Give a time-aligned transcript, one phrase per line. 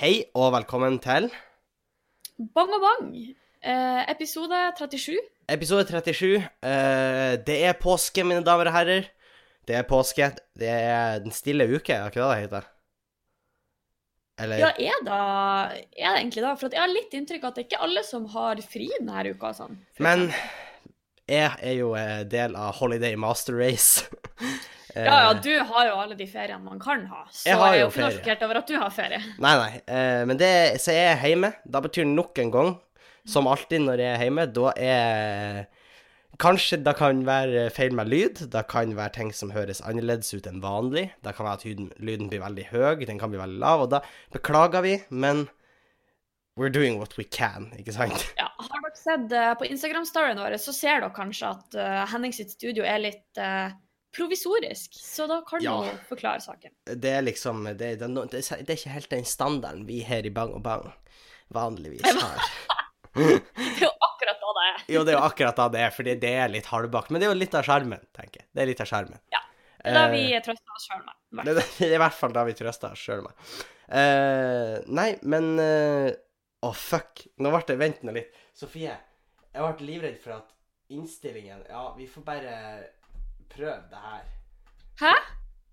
[0.00, 1.26] Hei og velkommen til
[2.56, 3.08] Bang og bang.
[3.60, 5.18] Eh, episode 37.
[5.52, 6.38] episode 37.
[6.40, 9.10] Eh, det er påske, mine damer og herrer.
[9.68, 10.30] Det er påske.
[10.56, 12.70] Det er den stille uke, er ikke det det heter?
[14.40, 15.20] Eller Ja, er det,
[15.92, 16.54] er det egentlig da?
[16.54, 18.88] For at jeg har litt inntrykk av at det ikke er alle som har fri
[18.96, 19.52] denne uka.
[19.52, 20.30] Sånn, Men
[21.28, 24.08] jeg er jo eh, del av Holiday Master Race.
[24.94, 27.24] Eh, Ja, ja, du har jo alle de feriene man kan ha.
[27.30, 29.20] Så Jeg er jo ikke noe sjokkert over at du har ferie.
[29.38, 29.82] Nei, nei.
[29.86, 31.52] Eh, men det Så jeg er hjemme.
[31.66, 32.72] Da betyr det nok en gang,
[33.26, 35.68] som alltid når jeg er hjemme, da er
[36.40, 38.38] Kanskje det kan være feil med lyd.
[38.48, 41.10] Det kan være ting som høres annerledes ut enn vanlig.
[41.20, 43.90] Det kan være at lyden, lyden blir veldig høy, den kan bli veldig lav, og
[43.92, 44.00] da
[44.32, 45.50] beklager vi, men
[46.56, 48.24] we're doing what we can, ikke sant?
[48.40, 52.32] Ja, har dere sett uh, på Instagram-storyen vår, så ser dere kanskje at uh, Henning
[52.32, 53.76] sitt studio er litt eh,
[54.16, 54.96] provisorisk.
[54.98, 55.76] Så da kan Ja.
[55.84, 56.72] du forklare saken.
[56.84, 60.54] Det er liksom Det, det, det, er ikke helt den standarden vi her i Bang
[60.54, 60.90] og Bang
[61.48, 62.40] vanligvis har.
[63.14, 64.82] Det er jo akkurat da det er.
[64.94, 67.10] Jo, det er jo akkurat da det er, fordi det er litt halvbakt.
[67.10, 68.48] Men det er jo litt av sjarmen, tenker jeg.
[68.54, 69.18] Det er litt av sjarmen.
[69.34, 69.40] Ja,
[69.80, 71.44] Det er da Eh, vi trøster oss sjøl med.
[71.48, 73.48] Det, det er i hvert fall da vi trøster oss sjøl med.
[73.90, 77.24] Uh, nei, men Å, uh, oh, fuck.
[77.42, 78.36] Nå ble det Vent nå litt.
[78.54, 78.94] Sofie,
[79.50, 80.54] jeg ble livredd for at
[80.94, 82.54] innstillingen Ja, vi får bare
[83.52, 84.24] prøve det her.
[85.00, 85.12] Hæ?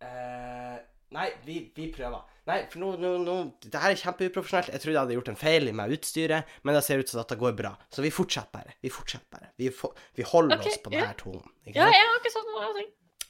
[0.08, 0.78] Eh,
[1.17, 2.25] nei, vi, vi prøver.
[2.47, 3.33] Nei, for nå, nå, nå
[3.66, 4.70] Det her er kjempeuprofesjonelt.
[4.72, 7.33] Jeg trodde jeg hadde gjort en feil med utstyret, men det ser ut som at
[7.33, 7.73] det går bra.
[7.92, 8.78] Så vi fortsetter bare.
[8.83, 9.50] Vi fortsetter bare.
[9.59, 11.02] Vi, for, vi holder okay, oss på ja.
[11.09, 11.50] denne tonen.
[11.66, 11.98] Ikke Ja, sant?
[11.98, 12.86] jeg har ikke sagt noe.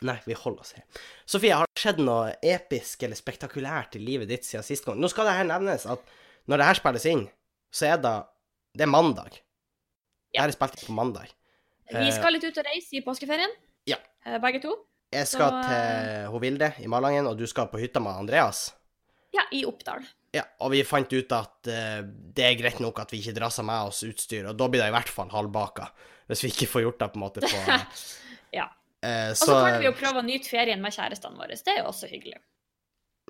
[0.08, 0.84] Nei, vi holder oss her.
[1.26, 5.00] Sofie, har det skjedd noe episk eller spektakulært i livet ditt siden sist gang?
[5.02, 6.04] Nå skal det her nevnes at
[6.48, 7.24] når det her spilles inn,
[7.74, 8.14] så er det
[8.78, 9.40] Det er mandag.
[10.30, 11.32] Det her er spilt inn på mandag.
[11.90, 13.56] Vi skal litt ut og reise i påskeferien, Ja.
[13.58, 13.67] eh,
[14.44, 14.74] begge to.
[15.14, 18.66] Jeg skal Så, til hun Vilde i Malangen, og du skal på hytta med Andreas.
[19.36, 20.04] Ja, i Oppdal.
[20.36, 22.02] Ja, og vi fant ut at uh,
[22.36, 24.90] det er greit nok at vi ikke drasser med oss utstyr, og da blir det
[24.92, 25.88] i hvert fall halvbaka.
[26.28, 27.62] Hvis vi ikke får gjort det på en måte på
[28.60, 28.66] Ja.
[29.00, 31.56] eh, Og så kan vi jo prøve å nyte ferien med kjærestene våre.
[31.56, 32.42] Det er jo også hyggelig.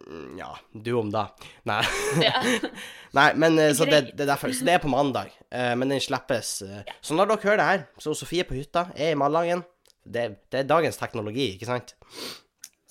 [0.01, 1.25] Mm, Ja, du om det.
[1.69, 1.79] Nei.
[2.25, 2.41] Ja.
[3.17, 4.50] Nei, men eh, så det, det er derfor.
[4.53, 5.29] Så det er på mandag.
[5.53, 6.81] uh, men den slippes Ja.
[7.01, 9.61] Så når dere hører det her, så er Sofie på hytta, jeg er i Malangen.
[10.13, 11.95] Det, det er dagens teknologi, ikke sant?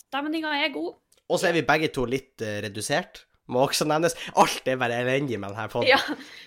[0.07, 0.95] Stemninga er god.
[1.27, 3.25] Og så er vi begge to litt uh, redusert.
[3.51, 4.17] Må også nevnes.
[4.43, 5.87] Alt er bare elendig med denne poden.
[5.93, 6.01] Ja,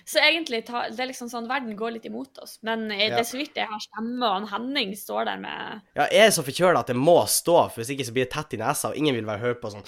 [0.08, 2.58] så egentlig ta, det er liksom sånn verden går litt imot oss.
[2.66, 3.14] Men eh, Ja.
[3.14, 6.34] det er så vidt jeg har stemme, og Henning står der med Ja, jeg er
[6.36, 8.90] så forkjøla at det må stå, for hvis ikke så blir det tett i nesa,
[8.92, 9.86] og ingen vil være hørt på sånn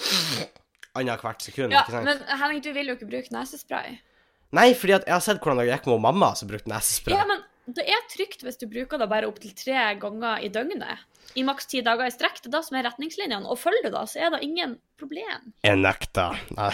[0.97, 1.73] annethvert sekund.
[1.73, 2.09] Ja, ikke sant?
[2.09, 3.99] men Henning, du vil jo ikke bruke nesespray.
[4.53, 7.13] Nei, fordi at jeg har sett hvordan det gikk med mamma som brukte nesespray.
[7.17, 11.03] Ja, men det er trygt hvis du bruker det bare opptil tre ganger i døgnet.
[11.39, 12.41] I maks ti dager i strekk.
[12.43, 13.47] Det er det som er retningslinjene.
[13.47, 15.53] Og følger du det, så er det ingen problem.
[15.63, 16.35] Jeg nekter.
[16.57, 16.71] Nei.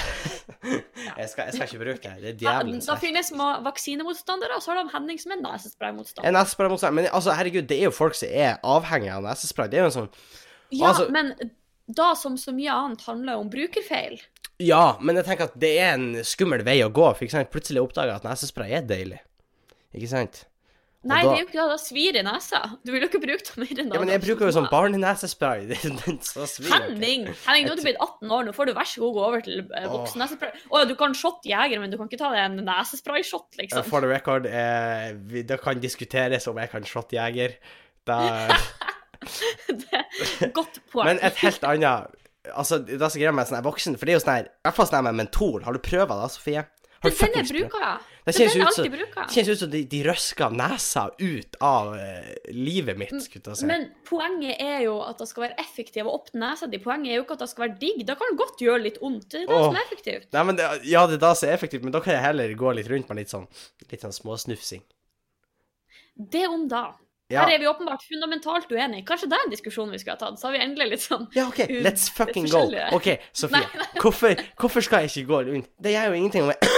[0.65, 2.15] Jeg skal, jeg skal ikke bruke det.
[2.23, 3.29] Det er Ja, djevelens da finnes
[3.69, 6.27] vaksinemotstandere, og så har de Henning som er nesespraymotstander.
[6.27, 6.97] En nesespraymotstander.
[6.97, 9.69] Men altså, herregud, det er jo folk som er avhengige av nesespray.
[9.69, 10.11] Det er jo en sånn
[10.73, 11.31] Ja, altså- men
[11.87, 14.19] da som så mye annet handler om brukerfeil.
[14.59, 17.07] Ja, men jeg tenker at det er en skummel vei å gå.
[17.15, 17.51] For ikke sant?
[17.53, 19.19] plutselig oppdager jeg at nesespray er deilig.
[19.95, 20.45] Ikke sant?
[21.07, 21.65] Nei, da- det er jo ikke det.
[21.71, 22.59] Det svir i nesa.
[22.83, 23.95] Du vil jo ikke bruke det mer enn det.
[23.95, 25.61] Ja, men jeg bruker jo sånn barnenesespray.
[25.71, 26.73] Er svir.
[26.73, 27.29] Henning!
[27.45, 29.45] Henning, nå er du blitt 18 år, nå får du vær så god gå over
[29.45, 30.65] til eh, voksennesespray.
[30.67, 33.87] Å ja, du kan shotte jeger, men du kan ikke ta deg en nesespray-shot, liksom.
[33.87, 37.55] For the record, eh, vi, det kan diskuteres om jeg kan shot jeger.
[38.07, 38.19] Da,
[39.67, 41.09] Det er Godt poeng.
[41.09, 42.13] men et helt annet
[42.55, 44.69] Altså, det er så greia med sånn voksen, for det er jo sånn her I
[44.69, 45.59] hvert fall sånn her med mentol.
[45.65, 46.63] Har du prøvd det, Sofie?
[47.03, 47.83] Har du den jeg bruker.
[47.83, 48.97] Det Det kjennes ut som,
[49.31, 53.69] kjennes ut som de, de røsker nesa ut av eh, livet mitt, skulle jeg si.
[53.69, 56.81] Men poenget er jo at det skal være effektivt å åpne nesa di.
[56.83, 58.05] Poenget er jo ikke at det skal være digg.
[58.09, 59.29] Da kan det godt gjøre litt vondt.
[59.31, 59.65] Det er det Åh.
[59.69, 60.29] som er effektivt.
[60.35, 62.55] Nei, men det, ja, det er da som er effektivt, men da kan jeg heller
[62.59, 63.47] gå litt rundt med litt sånn,
[63.89, 64.83] litt sånn småsnufsing.
[66.19, 66.89] Det om da.
[67.29, 67.43] Ja.
[67.45, 69.03] Her er vi åpenbart fundamentalt uenige.
[69.05, 70.39] Kanskje det er en diskusjon vi skulle ha tatt.
[70.41, 72.63] Så har vi endelig litt sånn Ja, OK, let's fucking go.
[72.65, 72.87] forskjellige.
[72.97, 73.61] OK, Sofie.
[73.61, 75.69] Nei, Hvorfor, hvorfor skal jeg ikke gå rundt?
[75.77, 76.71] Det gjør jo ingenting om jeg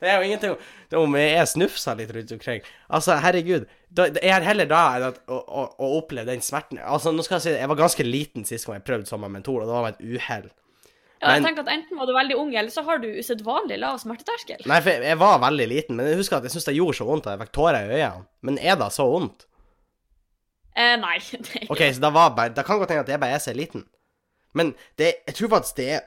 [0.00, 0.50] Det er jo ingenting
[1.00, 2.60] om- jeg jeg snufser litt rundt omkring.
[2.90, 3.66] Altså, herregud.
[3.90, 6.78] Da, jeg har heller da enn å, å, å oppleve den smerten.
[6.78, 9.30] Altså, nå skal jeg si det, jeg var ganske liten sist gang jeg prøvde med
[9.38, 10.50] mentol, og det var et uhell.
[11.22, 13.78] Ja, jeg Men- tenker at Enten var du veldig ung, eller så har du usedvanlig
[13.80, 14.66] lav smerteterskel.
[14.68, 16.96] Nei, for jeg, jeg var veldig liten, men jeg husker at jeg syntes det gjorde
[16.98, 18.26] så vondt at jeg fikk tårer i øynene.
[18.42, 19.46] Men er det så vondt?
[20.76, 21.16] Eh, nei.
[21.32, 21.70] Det er ikke.
[21.72, 23.86] OK, så det var bare Det kan godt hende at jeg bare er så liten.
[24.52, 26.00] Men det, jeg tror faktisk det er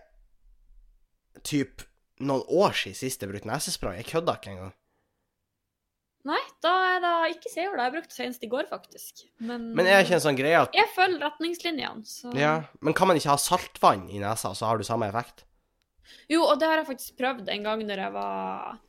[1.44, 1.82] typ
[2.20, 4.00] noen år siden sist jeg brukte nesespray.
[4.02, 4.76] Jeg kødda ikke engang.
[6.28, 7.78] Nei, da er det ikke se år.
[7.80, 7.86] da.
[7.88, 9.24] Jeg brukte det senest i går, faktisk.
[9.40, 13.08] Men, Men er ikke en sånn greie at jeg følger retningslinjene, så Ja, men kan
[13.10, 15.46] man ikke ha saltvann i nesa, så har du samme effekt?
[16.30, 18.80] Jo, og det har jeg faktisk prøvd en gang når jeg var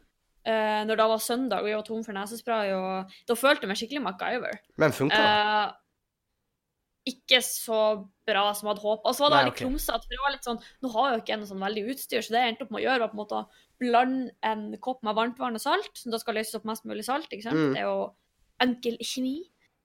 [0.49, 3.73] eh, Når det var søndag og jeg var tom for nesespray, og da følte jeg
[3.73, 4.59] meg skikkelig MacGyver.
[4.83, 5.31] Men funka det?
[5.31, 5.79] Eh,
[7.11, 7.81] ikke så
[8.29, 9.09] bra som jeg hadde håpet.
[9.11, 9.63] Og så var det Nei, litt ok.
[9.65, 10.07] klumsete.
[10.07, 12.35] For det var litt sånn Nå har jo ikke jeg noe sånn veldig utstyr, så
[12.35, 13.47] det jeg endte opp med å gjøre, var på en måte å
[13.81, 17.07] blande en kopp med varmt vann og salt, som da skal løses opp mest mulig
[17.07, 17.61] salt, ikke sant.
[17.61, 17.73] Mm.
[17.77, 18.11] Det er jo
[18.61, 19.39] enkel kjemi.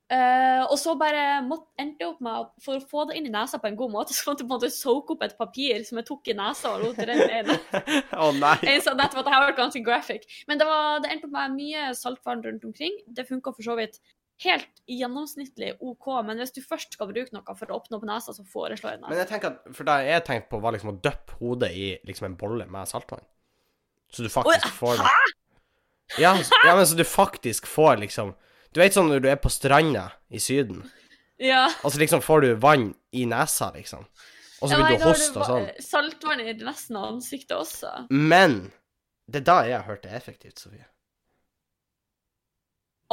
[0.06, 3.32] Uh, og så bare måtte, endte jeg opp med for å få det inn i
[3.34, 5.82] nesa på en god måte, så måtte jeg på en måte soake opp et papir
[5.88, 7.50] som jeg tok i nesa og lot det renne ned.
[7.50, 8.02] i.
[8.22, 8.54] Å nei.
[8.62, 10.28] Jeg innså nettopp at det her var ganske graphic.
[10.46, 13.00] Men det, var, det endte opp med mye saltvann rundt omkring.
[13.18, 13.98] Det funka for så vidt
[14.44, 18.34] helt gjennomsnittlig OK, men hvis du først skal bruke noe for å oppnå på nesa,
[18.36, 20.98] så foreslår jeg Men jeg tenker at, for det jeg tenkte på, var liksom å
[21.00, 23.24] døppe hodet i liksom en bolle med saltvann.
[24.12, 25.10] Så du faktisk får det.
[26.22, 26.36] Ja,
[26.66, 28.36] ja, men så du faktisk får liksom
[28.76, 30.84] Du vet sånn når du er på stranda i Syden,
[31.42, 31.70] Ja.
[31.84, 34.04] og så liksom får du vann i nesa, liksom.
[34.62, 35.66] Og så Ja, vil du hoste og sånn.
[35.84, 38.08] Saltvann i resten av ansiktet også.
[38.12, 38.72] Men
[39.32, 40.86] det er da jeg har hørt det er effektivt, Sofie.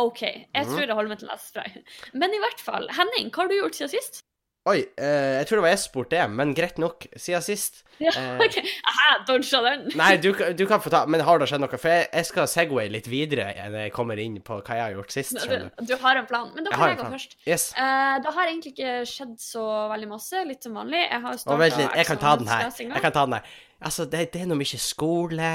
[0.01, 0.73] OK, jeg Mhm.
[0.75, 1.83] tror jeg holder meg til nesespray.
[2.15, 4.23] Men i hvert fall, Henning, hva har du gjort siden sist?
[4.65, 7.07] Oi, eh, jeg tror det var jeg som spurte det, men greit nok.
[7.19, 8.39] Siden sist Ja, Eh.
[8.39, 8.57] OK.
[8.89, 9.91] Aha, dodga den.
[9.99, 11.79] Nei, du, du kan få ta Men har det skjedd noe?
[11.79, 14.93] For jeg, jeg skal segway litt videre når jeg kommer inn på hva jeg har
[14.95, 15.35] gjort sist.
[15.35, 15.71] du.
[15.87, 16.51] Du, har en plan.
[16.55, 17.37] Men da kan jeg, jeg gå først.
[17.47, 17.67] Yes.
[17.77, 21.03] Eh, det har egentlig ikke skjedd så veldig masse, litt som vanlig.
[21.11, 22.71] Jeg har starta vent litt, jeg kan ta den her.
[22.79, 23.43] Jeg kan ta den her.
[23.83, 25.51] Altså, det, det er noe mye skole,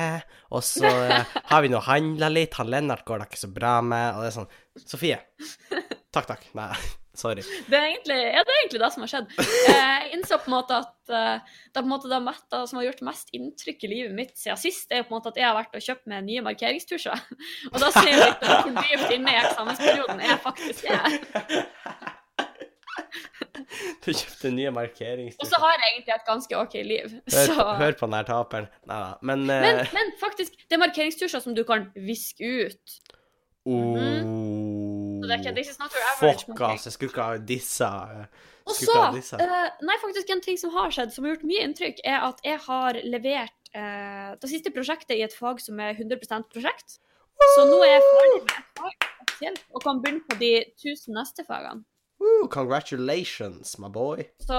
[0.51, 2.57] og så eh, har vi nå handla litt.
[2.59, 4.53] Han Lennart går det ikke så bra med, og det er sånn
[4.87, 5.17] Sofie.
[6.13, 6.43] Takk, takk.
[6.57, 6.67] Nei,
[7.21, 7.41] sorry.
[7.69, 9.31] Det er egentlig, ja, det er egentlig det som har skjedd.
[9.39, 12.61] Eh, Jeg innså på en måte at eh, det, er på en måte det mette
[12.69, 15.41] som har gjort mest inntrykk i livet mitt siden sist, er på en måte at
[15.41, 17.25] jeg har vært og kjøpt meg nye markeringstusjer.
[17.73, 21.19] Og da sier jeg litt om hvor dypt inne i eksamensperioden jeg faktisk er.
[24.05, 27.13] Du kjøpte nye Og så har jeg egentlig et ganske OK liv.
[27.33, 27.65] Hør, Så.
[27.81, 28.67] hør på den her taperen.
[28.89, 29.13] Nei da.
[29.21, 32.97] Men, Men, eh, men faktisk, det er markeringstusjer som du kan viske ut.
[33.67, 33.97] oh,
[35.19, 36.85] Så det er ikke, this is not your average Fuck, ass.
[36.85, 38.95] Jeg skulle ikke ha dissa eh, Og så,
[39.41, 39.57] eh,
[39.89, 42.59] nei, faktisk en ting som har skjedd, som har gjort mye inntrykk, er at jeg
[42.67, 46.99] har levert uh, det siste prosjektet i et fag som er 100% prosjekt.
[47.55, 49.07] Så nå er jeg ferdig med et fag
[49.71, 51.85] og kan begynne på de 1000 neste fagene.
[52.37, 54.23] Woo, congratulations, my boy.
[54.45, 54.57] Så,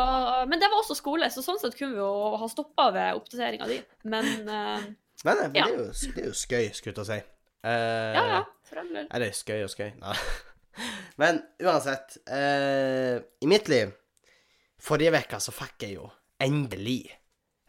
[0.50, 3.68] men det var også skole, så sånn sett kunne vi jo ha stoppa ved oppdateringa
[3.70, 3.78] di.
[4.10, 4.82] Men uh,
[5.26, 5.64] Nei, nei, men Ja.
[5.66, 7.18] det, er jo, det er jo skøy, skulle jeg til å si.
[7.66, 9.08] Uh, ja, ja, for all del.
[9.14, 9.88] Eller skøy og skøy.
[10.02, 10.14] Nei.
[11.18, 12.18] Men uansett.
[12.30, 13.90] uh, I mitt liv
[14.78, 16.04] Forrige uke så fikk jeg jo
[16.38, 17.00] endelig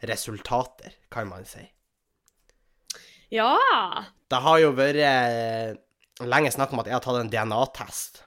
[0.05, 1.63] resultater, kan man si.
[3.33, 3.55] Ja!
[4.29, 5.79] Det har jo vært
[6.21, 8.21] lenge snakk om at jeg har tatt en DNA-test.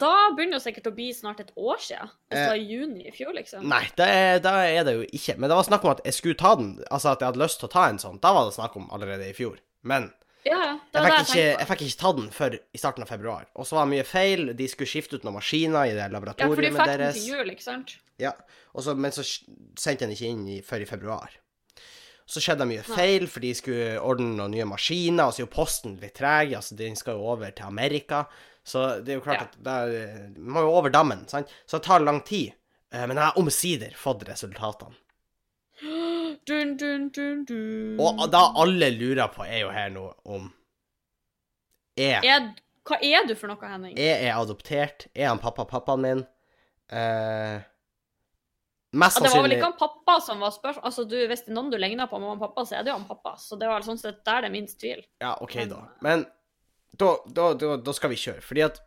[0.00, 2.10] Da begynner det sikkert å bli snart et år siden.
[2.28, 3.64] Hvis det var i juni i fjor, liksom.
[3.70, 5.36] Nei, det er, det er det jo ikke.
[5.38, 6.70] Men det var snakk om at jeg skulle ta den.
[6.90, 8.20] Altså at jeg hadde lyst til å ta en sånn.
[8.22, 9.58] Da var det snakk om allerede i fjor.
[9.82, 10.10] Men
[10.46, 10.78] Ja.
[10.94, 13.48] Jeg fikk, jeg ikke, jeg fikk ikke ta den før i starten av februar.
[13.58, 14.52] Og så var det mye feil.
[14.56, 17.26] De skulle skifte ut noen maskiner i det laboratoriet Ja, for de fikk den til
[17.34, 17.96] jul, ikke sant?
[18.18, 18.32] Ja,
[18.78, 21.34] Også, men så sendte den ikke inn i, før i februar.
[22.28, 25.46] Så skjedde det mye feil, for de skulle ordne noen nye maskiner, og så er
[25.46, 28.26] jo posten litt treg, altså den skal jo over til Amerika.
[28.68, 29.48] Så det er jo klart Ja.
[29.48, 31.48] at det er, må jo over dammen, sant?
[31.66, 32.52] Så det tar lang tid.
[32.92, 34.94] Eh, Men jeg har omsider fått resultatene.
[36.48, 37.98] Dun, dun, dun, dun.
[38.00, 40.46] Og da alle lurer på, er jo her nå om
[41.98, 42.46] er, er,
[42.88, 43.96] Hva er du for noe, Henning?
[43.98, 45.08] er jeg adoptert?
[45.14, 46.22] Er han pappa pappaen min?
[46.88, 47.58] Eh,
[48.96, 50.86] mest Ja, det var vel ikke han pappa som var spørsmålet.
[50.88, 52.92] Altså, du, Hvis det er noen du ligner på mamma og pappa, så er det
[52.94, 53.34] jo han pappa.
[53.42, 55.02] Så det var sånn sett der det er minst tvil.
[55.20, 55.82] Ja, OK, da.
[56.06, 56.24] Men
[56.96, 58.42] da, da, da, da skal vi kjøre.
[58.42, 58.80] Fordi at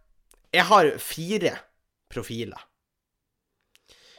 [0.52, 1.54] jeg har fire
[2.12, 2.64] profiler.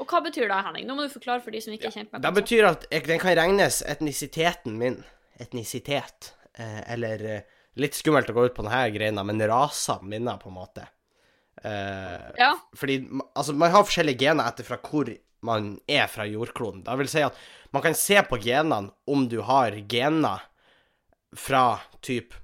[0.00, 0.86] Og hva betyr det, Henning?
[0.88, 2.42] Nå må du forklare for de som ikke er kjent med Det konseptet.
[2.42, 5.02] betyr at jeg, den kan regnes etnisiteten min
[5.42, 6.32] Etnisitet.
[6.54, 7.40] Eh, eller eh,
[7.80, 10.84] Litt skummelt å gå ut på denne greina, men rasene minner, på en måte.
[11.64, 12.50] Eh, Ja.
[12.76, 12.98] Fordi
[13.34, 15.08] altså, man har forskjellige gener etter fra hvor
[15.42, 16.82] man er fra jordkloden.
[16.84, 17.38] Det vil si at
[17.72, 20.44] man kan se på genene om du har gener
[21.34, 22.34] fra typ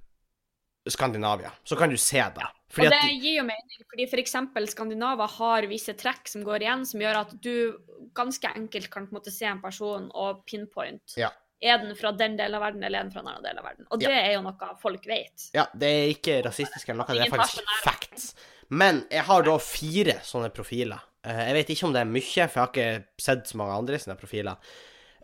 [0.91, 1.51] Skandinavia.
[1.65, 2.47] Så kan du se det.
[2.71, 4.35] Fordi Og det de- gir jo mening, fordi f.eks.
[4.75, 7.79] Skandinava har visse trekk som går igjen, som gjør at du
[8.15, 11.15] ganske enkelt kan på en måte se en person og pinpoint.
[11.17, 11.31] Ja.
[11.63, 13.65] Er den fra den delen av verden, eller er den fra en annen del av
[13.65, 13.87] verden?
[13.91, 15.49] Og det er jo noe folk vet.
[15.55, 18.35] Ja, det er ikke rasistisk eller noe, det er faktisk facts.
[18.71, 21.01] Men jeg har da fire sånne profiler.
[21.25, 23.73] Eh, Jeg vet ikke om det er mye, for jeg har ikke sett så mange
[23.79, 24.57] andre sine profiler.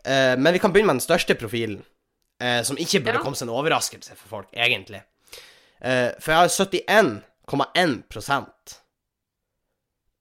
[0.03, 1.85] Eh, Men vi kan begynne med den største profilen,
[2.41, 3.23] eh, som ikke burde Ja.
[3.23, 5.03] komme som en overraskelse for folk, egentlig.
[5.81, 8.79] Eh, For jeg har 71,1%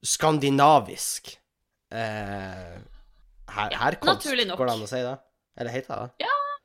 [0.04, 1.38] skandinavisk
[1.94, 2.75] eh,
[3.54, 4.25] her, Ja, herkomst.
[4.26, 4.58] naturlig nok.
[4.58, 5.14] Går det an å si det?
[5.61, 6.08] Eller heter det?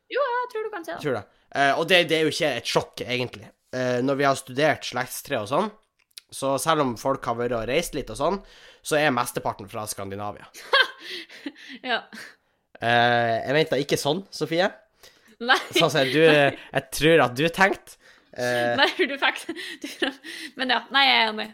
[0.09, 0.99] Jo, jeg tror du kan si det.
[1.03, 1.23] tror det.
[1.55, 3.47] Eh, og det, det er jo ikke et sjokk, egentlig.
[3.75, 5.69] Eh, når vi har studert slektstre og sånn,
[6.33, 8.37] så selv om folk har vært og reist litt og sånn,
[8.85, 10.47] så er mesteparten fra Skandinavia.
[11.85, 12.01] Ja.
[12.81, 14.67] Eh, jeg mente ikke sånn, Sofie.
[15.39, 17.95] Nei, Sånn som du Jeg tror at du tenkte.
[18.39, 19.41] Eh, nei, du fikk
[20.59, 21.47] Men ja, nei, jeg er enig.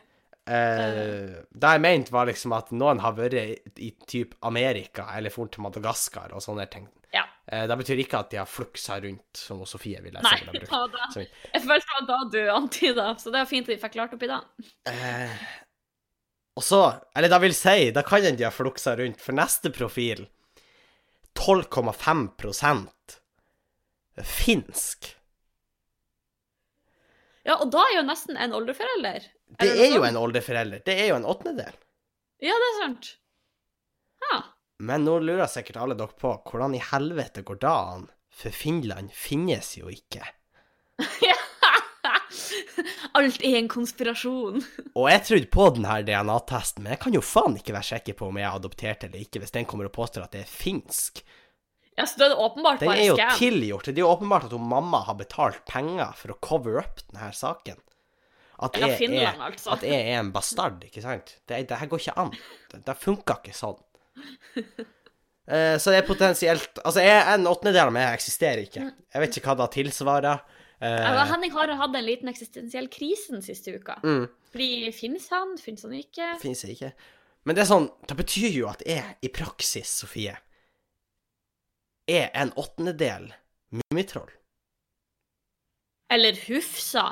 [0.45, 3.47] eh, det jeg mente, var liksom at noen har vært i,
[3.87, 6.85] i typ Amerika eller fort til Madagaskar og sånne ting.
[7.15, 7.23] Ja.
[7.47, 10.69] Eh, det betyr ikke at de har fluksa rundt, som Sofie ville Nei, brukt.
[10.69, 11.09] da.
[11.53, 14.15] Jeg følte det var da du antyda, så det var fint at vi fikk klart
[14.17, 14.41] opp i det.
[14.91, 15.45] Eh,
[16.55, 16.81] og så,
[17.15, 20.25] eller da vil si, da kan de ha fluksa rundt, for neste profil
[21.35, 23.19] 12,5%
[24.23, 25.15] finsk.
[27.45, 29.27] Ja, og da er jo nesten en oldeforelder.
[29.59, 30.81] Det det er jo en oldeforelder.
[30.85, 31.77] Det er jo en åttendedel.
[32.43, 33.11] Ja, det er sant.
[34.25, 34.39] Ja.
[34.85, 38.07] Men nå lurer sikkert alle dere på hvordan i helvete går det an?
[38.35, 40.25] For Finland finnes jo ikke.
[43.15, 44.59] Alt er en konspirasjon.
[44.99, 48.17] Og jeg trodde på den her DNA-testen, men jeg kan jo faen ikke være sikker
[48.19, 50.51] på om jeg er adoptert eller ikke, hvis den kommer og påstår at det er
[50.51, 51.21] finsk.
[51.95, 53.87] Ja, så det er det åpenbart bare er jo tilgjort.
[53.87, 57.29] Det er jo åpenbart at hun mamma har betalt penger for å cover up denne
[57.35, 57.79] saken.
[58.65, 59.71] At jeg, Finland, er, altså.
[59.75, 61.33] at jeg er en bastard, ikke sant?
[61.47, 62.29] Det, det her går ikke an.
[62.71, 63.79] Det, det funker ikke sånn.
[64.15, 68.85] Uh, så det er potensielt Altså, jeg, en åttendedel av meg eksisterer ikke.
[69.11, 70.45] Jeg vet ikke hva det tilsvarer.
[70.79, 73.97] Uh, Henning har hatt en liten eksistensiell krise den siste uka.
[74.03, 76.33] mm, Fordi fins han, Fins han ikke?
[76.43, 76.91] Fins jeg ikke.
[77.45, 80.35] Men det er sånn Det betyr jo at jeg i praksis, Sofie,
[82.09, 83.31] er en åttendedel
[83.73, 84.29] mummitroll.
[86.13, 87.05] Eller Hufsa.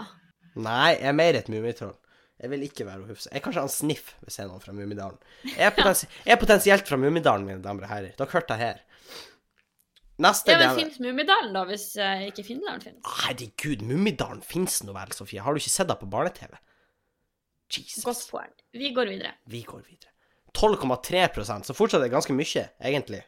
[0.54, 1.96] Nei, jeg er mer et mummitroll.
[2.44, 3.30] Jeg vil ikke være Hufsa.
[3.32, 5.20] Jeg er kanskje han Sniff, hvis jeg er noen fra Mummidalen.
[5.48, 5.74] Jeg
[6.28, 8.18] jeg er potensielt fra Mummidalen, mine damer og herrer.
[8.18, 8.84] Dere hørte det her.
[10.22, 13.02] Neste Ja, men finnes Mummidalen, da, hvis uh, ikke Finland finnes?
[13.24, 15.42] Herregud, Mummidalen fins nå vel, Sofie.
[15.42, 16.54] Har du ikke sett det på barne-TV?
[17.74, 18.04] Jesus.
[18.06, 18.52] Godt poeng.
[18.78, 19.34] Vi går videre.
[19.50, 20.12] Vi går videre.
[20.54, 23.24] 12,3% så fortsatt er det ganske mye, egentlig.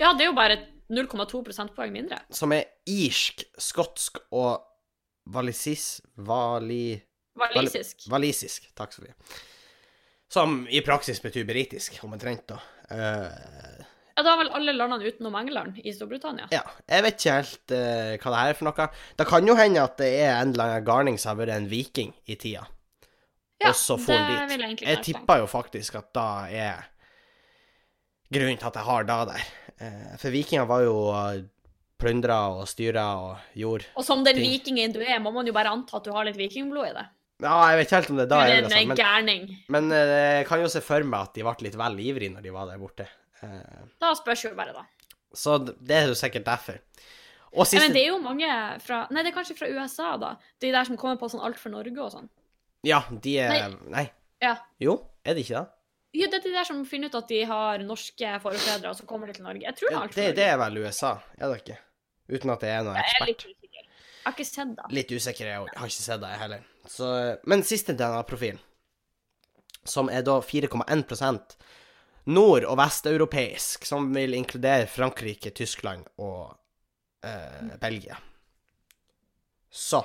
[0.00, 0.58] Ja, det er jo bare
[0.92, 2.18] 0,2 prosentpoeng mindre.
[2.32, 4.62] Som er irsk, skotsk og
[5.32, 6.00] walisis...
[6.16, 6.96] Vali...
[7.38, 8.06] Walisisk.
[8.12, 8.66] Walisisk.
[8.76, 9.14] Takk, Sofie.
[10.32, 12.58] Som i praksis betyr britisk, omtrent, da.
[12.92, 16.44] Uh, Ja, da er vel alle landene utenom England i Storbritannia.
[16.52, 18.86] ja, jeg vet ikke helt uh, hva det her er for noe.
[19.16, 21.68] Det kan jo hende at det er en eller annen garning som har vært en
[21.70, 22.66] viking i tida,
[23.62, 24.50] Ja, og så han dit.
[24.52, 26.84] vil jeg Jeg tipper jo faktisk at da er
[28.32, 29.48] grunnen til at jeg har da der.
[29.82, 31.40] Eh, for vikinger var jo uh,
[32.02, 34.50] plyndra og styra og gjorde Og som den ting.
[34.50, 37.06] vikingen du er, må man jo bare anta at du har litt vikingblod i det.
[37.42, 40.46] Ja, jeg vet ikke helt om det da er det, ha men, men eh, jeg
[40.46, 42.78] kan jo se for meg at de ble litt vel ivrige når de var der
[42.82, 43.08] borte.
[43.42, 44.84] Eh, Da spørs jo bare, da.
[45.34, 46.78] så det er jo sikkert derfor.
[47.52, 48.48] Og Ja, men det er jo mange
[48.80, 50.36] fra Nei, det er kanskje fra USA, da.
[50.62, 52.30] De der som kommer på sånn Alt for Norge og sånn.
[52.86, 54.06] Ja, de er Nei.
[54.40, 54.54] Ja.
[54.80, 54.94] Jo,
[55.26, 55.66] er de ikke det?
[56.12, 59.06] Jo, det er de der som finner ut at de har norske forfedre, og så
[59.08, 59.64] kommer de til Norge.
[59.64, 61.78] Jeg tror det Det, det er vel USA, er det ikke?
[62.32, 63.14] Uten at jeg er noen ekspert.
[63.16, 63.86] Jeg er litt usikker.
[63.86, 64.88] Jeg har ikke sett det.
[64.98, 65.70] Litt usikker, jeg òg.
[65.80, 66.66] Har ikke sett det, jeg heller.
[66.92, 67.08] Så,
[67.48, 68.60] men siste DNA-profil,
[69.88, 71.56] som er da 4,1%
[72.32, 76.52] nord- og vesteuropeisk, som vil inkludere Frankrike, Tyskland og
[77.24, 78.18] eh, Belgia.
[79.72, 80.02] Så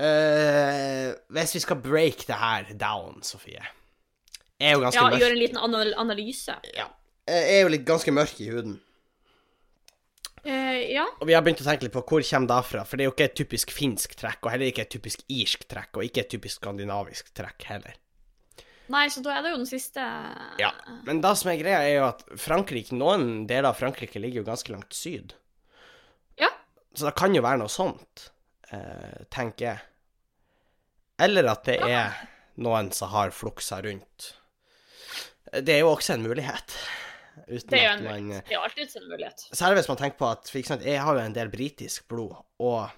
[0.00, 3.60] eh, Hvis vi skal break det her down, Sofie
[4.60, 5.20] er jo ganske Ja, mørk.
[5.22, 6.56] gjøre en liten anal analyse.
[6.76, 6.86] Ja.
[7.30, 8.80] Jeg er jo litt ganske mørk i huden.
[10.40, 11.04] Uh, ja.
[11.20, 13.10] Og vi har begynt å tenke litt på hvor kommer det fra, for det er
[13.10, 16.22] jo ikke et typisk finsk trekk, og heller ikke et typisk irsk trekk, og ikke
[16.24, 17.98] et typisk skandinavisk trekk heller.
[18.90, 20.02] Nei, så da er det jo den siste
[20.58, 20.72] Ja,
[21.06, 24.48] Men det som er greia, er jo at Frankrike, noen deler av Frankrike ligger jo
[24.48, 25.36] ganske langt syd.
[26.40, 26.48] Ja.
[26.96, 28.30] Så det kan jo være noe sånt,
[28.72, 29.78] eh, tenker jeg.
[31.20, 32.16] Eller at det er
[32.64, 34.32] noen som har fluksa rundt.
[35.50, 36.76] Det er jo også en mulighet.
[37.46, 38.46] Uten Det er jo en man mulighet.
[38.48, 39.46] Det er alltid en mulighet.
[39.52, 42.36] Særlig hvis man tenker på at for eksempel, jeg har jo en del britisk blod,
[42.62, 42.90] og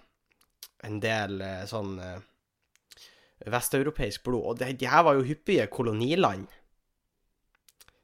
[0.85, 2.19] en del eh, sånn eh,
[3.53, 6.47] vesteuropeisk blod, og de, de her var jo hyppige koloniland.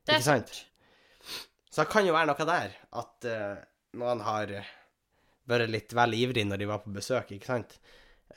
[0.09, 0.55] Det er Ikke sant?
[1.69, 3.59] Så det kan jo være noe der, at uh,
[4.01, 4.51] noen har
[5.49, 7.77] vært litt vel ivrig når de var på besøk, ikke sant?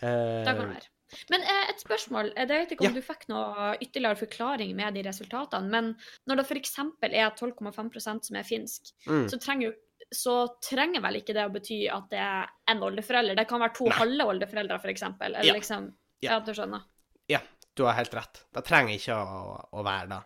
[0.01, 0.89] Uh, Det kan være.
[1.31, 2.31] Men eh, et spørsmål.
[2.37, 3.01] Eh, Jeg vet ikke om Ja.
[3.01, 5.95] du fikk noe ytterligere forklaring med de resultatene, men
[6.27, 6.77] når det f.eks.
[7.03, 9.73] er 12,5% som er finsk, mm, så trenger
[10.13, 13.33] så trenger vel ikke det å bety at det er en oldeforelder.
[13.37, 13.95] Det kan være to Nei.
[13.95, 15.03] halve oldeforeldre, f.eks.
[15.21, 15.53] Eller Ja.
[15.53, 16.31] liksom Ja.
[16.33, 16.81] Ja, du skjønner.
[17.29, 17.39] Ja,
[17.75, 18.43] du har helt rett.
[18.53, 20.23] Det trenger ikke å, å være det.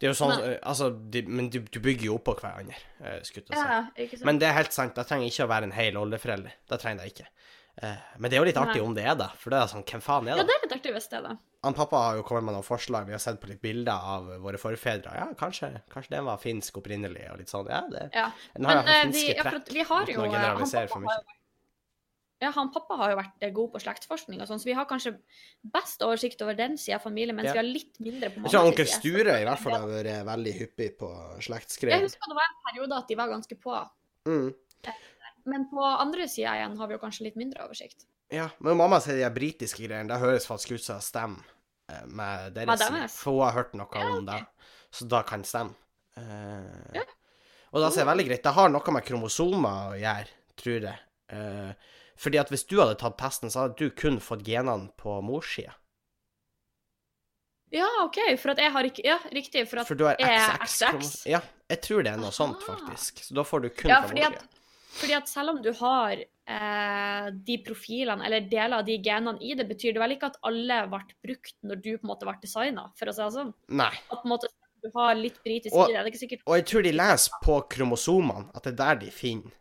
[0.00, 0.54] Det er jo sånn, Nei.
[0.54, 3.42] eh, altså, de, Men du, du bygger jo opp på hverandre, eh, jeg si.
[3.52, 3.86] Ja.
[4.24, 6.52] Men det er helt sant, Det trenger ikke å være en hel oldeforelder.
[6.68, 7.28] Det trenger det ikke.
[7.80, 8.84] Eh, men det er jo litt artig Nei.
[8.84, 10.42] om det er det, for det er sånn, hvem faen er det?
[10.42, 10.56] ja, det?
[10.58, 11.36] er litt artig hvis det er det.
[11.64, 14.26] Han pappa har jo kommet med noen forslag, vi har sett på litt bilder av
[14.44, 15.12] våre forfedre.
[15.16, 17.70] Ja, kanskje, kanskje den var finsk opprinnelig, og litt sånn.
[17.72, 18.26] Ja, det Ja.
[18.56, 21.06] Den har Men eh, finske vi, ja, trekk, at vi har jo eh, han pappa
[21.06, 21.24] har
[22.42, 24.88] Ja, han pappa har jo vært eh, god på slektsforskning og sånn, så vi har
[24.90, 25.14] kanskje
[25.62, 27.54] best oversikt over den sida av familien, mens Ja.
[27.54, 28.98] vi har litt mindre på mammas onkel side.
[28.98, 31.08] Sture i hvert fall har vært veldig hyppig på
[31.40, 33.80] Jeg husker det var en periode at de var ganske på,
[34.26, 34.52] Mm.
[35.48, 38.06] Men på andre sida igjen har vi jo kanskje litt mindre oversikt.
[38.32, 41.48] Ja, men mamma sier de britiske greiene, det høres faktisk ut som det stemmer
[41.92, 43.08] eh, med deres side.
[43.12, 44.38] For hun har hørt noe Ja, om det,
[44.92, 45.76] så da kan det stemme.
[46.16, 47.04] Uh, Ja.
[47.72, 48.42] Og da sier jeg veldig greit.
[48.44, 50.98] Det har noe med kromosomer å gjøre, tror jeg.
[51.32, 55.14] Uh, fordi at hvis du hadde tatt testen, så hadde du kun fått genene på
[55.24, 55.72] morssida.
[57.72, 60.28] Ja, OK, for at jeg har ikke Ja, riktig, for at For du har jeg
[60.28, 61.14] er XX.
[61.30, 61.40] Ja,
[61.72, 63.22] jeg tror det er noe sånt, faktisk.
[63.24, 64.61] Så da får du kun Ja, fra morssida.
[64.92, 69.54] Fordi at selv om du har eh, de profilene, eller deler av de genene i
[69.58, 72.34] det, betyr det vel ikke at alle ble brukt når du på en måte ble
[72.42, 73.54] designa, for å si det sånn.
[73.68, 73.92] Nei.
[74.10, 74.50] At på en måte
[74.82, 75.98] du har litt britisk Og- i det.
[76.02, 78.96] Det er ikke sikkert Og jeg tror de leser på kromosomene at det er der
[79.04, 79.52] de finner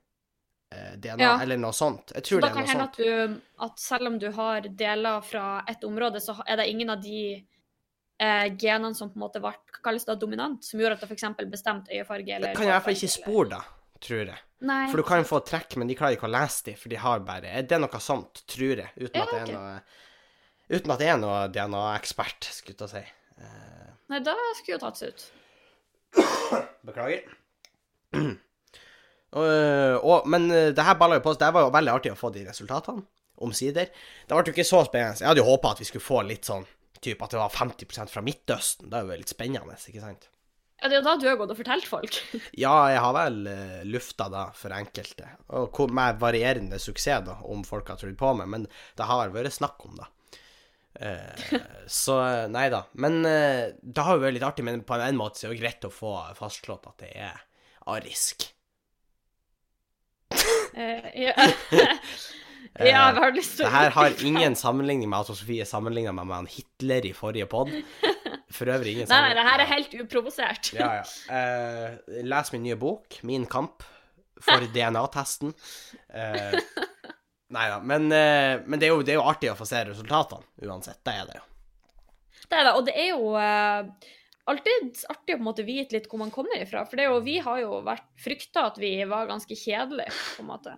[0.73, 1.39] eh, DNA, Ja.
[1.43, 2.11] eller noe sånt.
[2.15, 4.31] Jeg Så tror da det er kan noe hende at, du, at selv om du
[4.31, 7.45] har deler fra et område, så er det ingen av de
[8.19, 11.23] eh, genene som på en måte ble kalles da dominant, som gjorde at det f.eks.
[11.51, 13.61] bestemte øyefarge eller Det kan jeg i hvert fall ikke spore det,
[14.03, 14.39] tror jeg.
[14.67, 14.83] Nei.
[14.91, 16.99] For du kan jo få trekk, men de klarer ikke å lese de, for de
[17.01, 19.73] har bare Det er noe sånt, tror jeg, uten at det er noe
[20.71, 23.01] Uten at det er noe DNA-ekspert, skulle jeg si.
[23.43, 25.25] Eh, Nei, da skulle jo tatt seg ut.
[26.87, 27.27] beklager.
[29.31, 32.17] Uh, og, men eh, det her balla jo på Det var jo veldig artig å
[32.19, 33.05] få de resultatene,
[33.39, 33.87] omsider.
[34.27, 35.21] Det ble jo ikke så spennende.
[35.21, 36.65] Jeg hadde jo håpa at vi skulle få litt sånn
[36.99, 38.89] typ at det var 50% fra Midtøsten.
[38.91, 40.27] Det er jo litt spennende, ikke sant?
[40.81, 42.15] Ja, det er jo da du har gått og fortalt folk.
[42.63, 47.61] Ja, jeg har vel uh, lufta da for enkelte, og med varierende suksess, da, om
[47.67, 48.65] folk har trodd på meg, men
[48.97, 50.09] det har vært snakk om det.
[50.97, 51.61] Uh,
[52.01, 52.17] så
[52.51, 52.81] nei da.
[52.97, 55.59] Men uh, det har jo vært litt artig, men på en måte så er det
[55.59, 57.45] jo greit å få fastslått at det er
[57.93, 58.47] arisk.
[60.33, 61.35] uh, ja.
[62.81, 66.25] ja, jeg har lyst til Det her har ingen sammenligning med at Sofie sammenligna meg
[66.25, 67.69] med han Hitler i forrige pod.
[68.55, 70.71] For øvrig ingen Nei, nei, det her er helt uprovosert.
[70.75, 71.03] Ja, ja.
[71.35, 73.85] Eh, les min nye bok, 'Min kamp',
[74.41, 75.53] for DNA-testen.
[76.09, 76.57] Eh,
[77.55, 77.79] nei da.
[77.79, 81.01] Men, eh, men det, er jo, det er jo artig å få se resultatene, uansett.
[81.05, 81.45] Det er det jo.
[82.51, 84.09] Det er det, og det er jo eh,
[84.51, 86.83] alltid artig å på en måte vite litt hvor man kommer ifra.
[86.89, 90.51] For det jo, vi har jo vært frykta at vi var ganske kjedelige, på en
[90.51, 90.75] måte.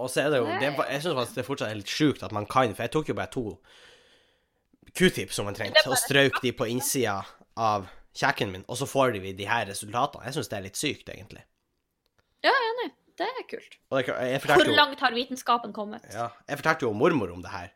[0.00, 2.34] Og så er det jo det, Jeg syns faktisk det fortsatt er litt sjukt at
[2.34, 3.44] man kan, for jeg tok jo bare to
[4.94, 7.20] q-tips som man trengte, og strøk de på innsida
[7.56, 10.24] av kjeken min, og så får vi de her resultatene.
[10.28, 11.44] Jeg syns det er litt sykt, egentlig.
[12.44, 12.88] Ja, jeg er enig.
[13.22, 13.76] Det er kult.
[13.92, 16.04] Hvor langt har vitenskapen kommet?
[16.12, 17.70] ja, jeg fortalte jo mormor om det her,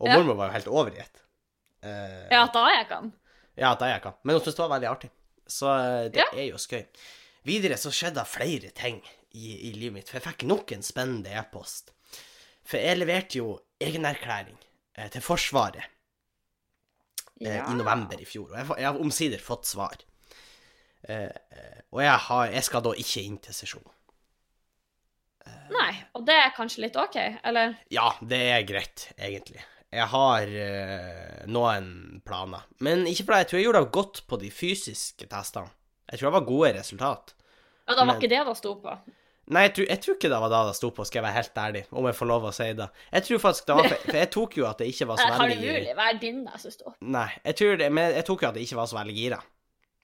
[0.00, 0.16] og Ja.
[0.18, 1.22] mormor var jo helt overgitt.
[1.82, 3.12] Uh, Ja, da jeg kan.
[3.56, 4.14] Ja, da jeg kan.
[4.24, 5.10] Men hun syntes det var veldig artig.
[5.48, 6.26] Så eh, det Ja.
[6.34, 6.84] er jo skøy.
[7.44, 9.00] Videre så skjedde det flere ting
[9.32, 11.92] i, i livet mitt, for jeg fikk nok en spennende e-post.
[12.64, 14.58] For jeg leverte jo egenerklæring
[14.98, 15.82] eh, til Forsvaret
[17.40, 17.68] Ja.
[17.70, 19.96] i november i fjor, og jeg, jeg har omsider fått svar.
[21.06, 23.86] Eh, eh, og jeg, har, jeg skal da ikke inn til sesjon.
[25.72, 27.76] Nei, og det er kanskje litt OK, eller?
[27.92, 29.62] Ja, det er greit, egentlig.
[29.92, 32.66] Jeg har eh, noen planer.
[32.84, 35.70] Men ikke fordi jeg tror jeg gjorde det godt på de fysiske testene.
[36.10, 37.32] Jeg tror det var gode resultat.
[37.86, 38.96] Ja, da var Men- ikke det det sto på.
[39.48, 41.36] Nei, jeg tror, jeg tror ikke det var da det sto på, skal jeg være
[41.38, 42.88] helt ærlig, om jeg får lov å si det.
[43.14, 45.28] Jeg tror faktisk det var For, for jeg tok jo at det ikke var så
[45.30, 46.98] Det kan Hva er din da som står.
[47.16, 49.40] Nei, jeg tror det, men jeg tok jo at det ikke var så veldig gira.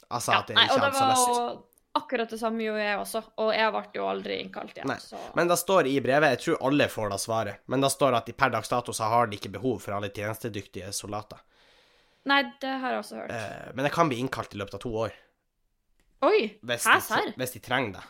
[0.09, 1.29] Altså Ja, at jeg nei, ikke og det hadde så var lyst.
[1.29, 4.89] jo akkurat det samme gjorde jeg også, og jeg ble jo aldri innkalt igjen.
[4.91, 5.21] Nei, Så.
[5.39, 8.27] Men det står i brevet, jeg tror alle får da svaret, men det står at
[8.27, 11.39] de per dags dato så har de ikke behov for alle tjenestedyktige soldater.
[12.27, 13.31] Nei, det har jeg også hørt.
[13.37, 15.15] Eh, men jeg kan bli innkalt i løpet av to år,
[16.25, 17.33] Oi, hvis, hæ, serr?
[17.37, 18.05] hvis de trenger det.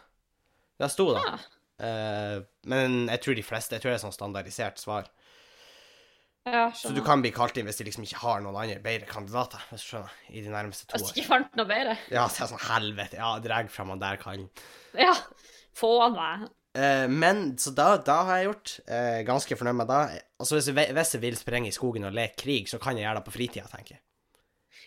[0.80, 1.22] Det sto det.
[1.26, 1.36] Ja.
[1.84, 5.08] Uh, men jeg tror de fleste, jeg tror det er sånn standardisert svar.
[6.44, 9.08] Ja, Så du kan bli kalt inn hvis de liksom ikke har noen andre bedre
[9.08, 11.14] kandidater, hvis du skjønner, i de nærmeste to Hvis år.
[11.16, 11.94] ikke fant noe bedre.
[12.12, 14.44] Ja, så er sånn helvete, ja, dreg fram han der kan.
[14.92, 15.14] Ja,
[15.74, 16.50] få meg.
[16.76, 20.02] Uh, men, så da, da har jeg gjort, Uh, ganske fornøyd med det.
[20.42, 23.22] Altså, hvis hvis jeg vil sprenge i skogen og leke krig, så kan jeg gjøre
[23.22, 24.02] det på fritida, tenker jeg.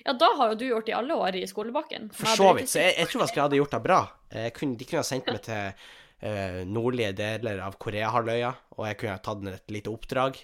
[0.06, 2.10] Ja, da har jo du gjort i alle år i skolebakken.
[2.16, 2.70] For så vidt.
[2.72, 4.00] Så jeg, jeg tror faktisk jeg hadde gjort det bra.
[4.34, 9.00] Jeg kunne, de kunne ha sendt meg til uh, nordlige deler av Koreahalvøya, og jeg
[9.02, 10.40] kunne ha tatt et lite oppdrag.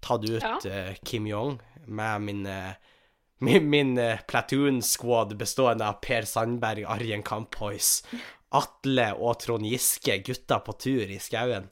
[0.00, 0.56] Tatt ut Ja.
[0.64, 2.72] uh, Kim Jong med min, uh,
[3.40, 8.02] Min, min eh, platoon squad bestående av Per Sandberg, Arjen Kamphois,
[8.52, 11.70] Atle og Trond Giske, gutta på tur i skauen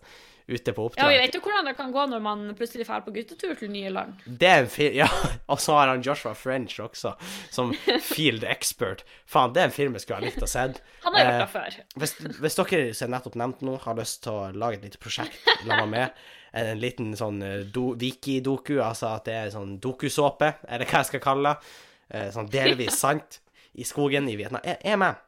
[0.48, 1.08] ute på Ja.
[1.08, 3.90] Vi vet jo hvordan det kan gå når man plutselig drar på guttetur til nye
[3.92, 4.14] land.
[4.24, 5.08] Det er en film Ja,
[5.46, 7.12] og så har han Joshua French også,
[7.52, 9.04] som field expert.
[9.28, 10.64] Faen, det er en film jeg skulle ha likt å se.
[11.04, 11.76] Han har gjort Eh, det før.
[12.02, 15.50] Hvis, hvis dere som nettopp nevnte nå, har lyst til å lage et lite prosjekt
[15.68, 19.76] la meg med, en, en liten sånn eh, do, wiki-doku, altså at det er sånn
[19.84, 21.76] dokusåpe, eller hva jeg skal kalle det,
[22.16, 23.40] eh, sånn delvis sant,
[23.78, 25.20] i skogen i Vietnam, jeg er med.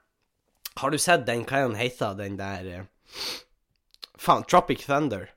[0.80, 2.88] Har du sett den, hva den heter, den der eh,
[4.20, 5.30] Faen, Tropic Thunder.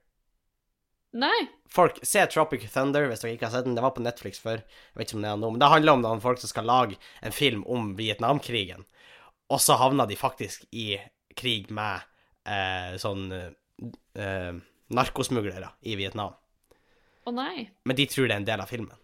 [1.14, 1.46] Nei.
[1.70, 3.76] Folk, se Tropic Thunder hvis dere ikke har sett den.
[3.78, 4.60] Det var på Netflix før.
[4.60, 6.68] Jeg vet ikke om det er noe, men det handler om noen folk som skal
[6.68, 8.84] lage en film om Vietnamkrigen.
[9.52, 10.98] Og så havna de faktisk i
[11.38, 12.04] krig med
[12.48, 14.52] eh, sånn eh,
[14.94, 16.34] narkosmuglere i Vietnam.
[17.24, 17.68] Å nei.
[17.88, 19.00] Men de tror det er en del av filmen.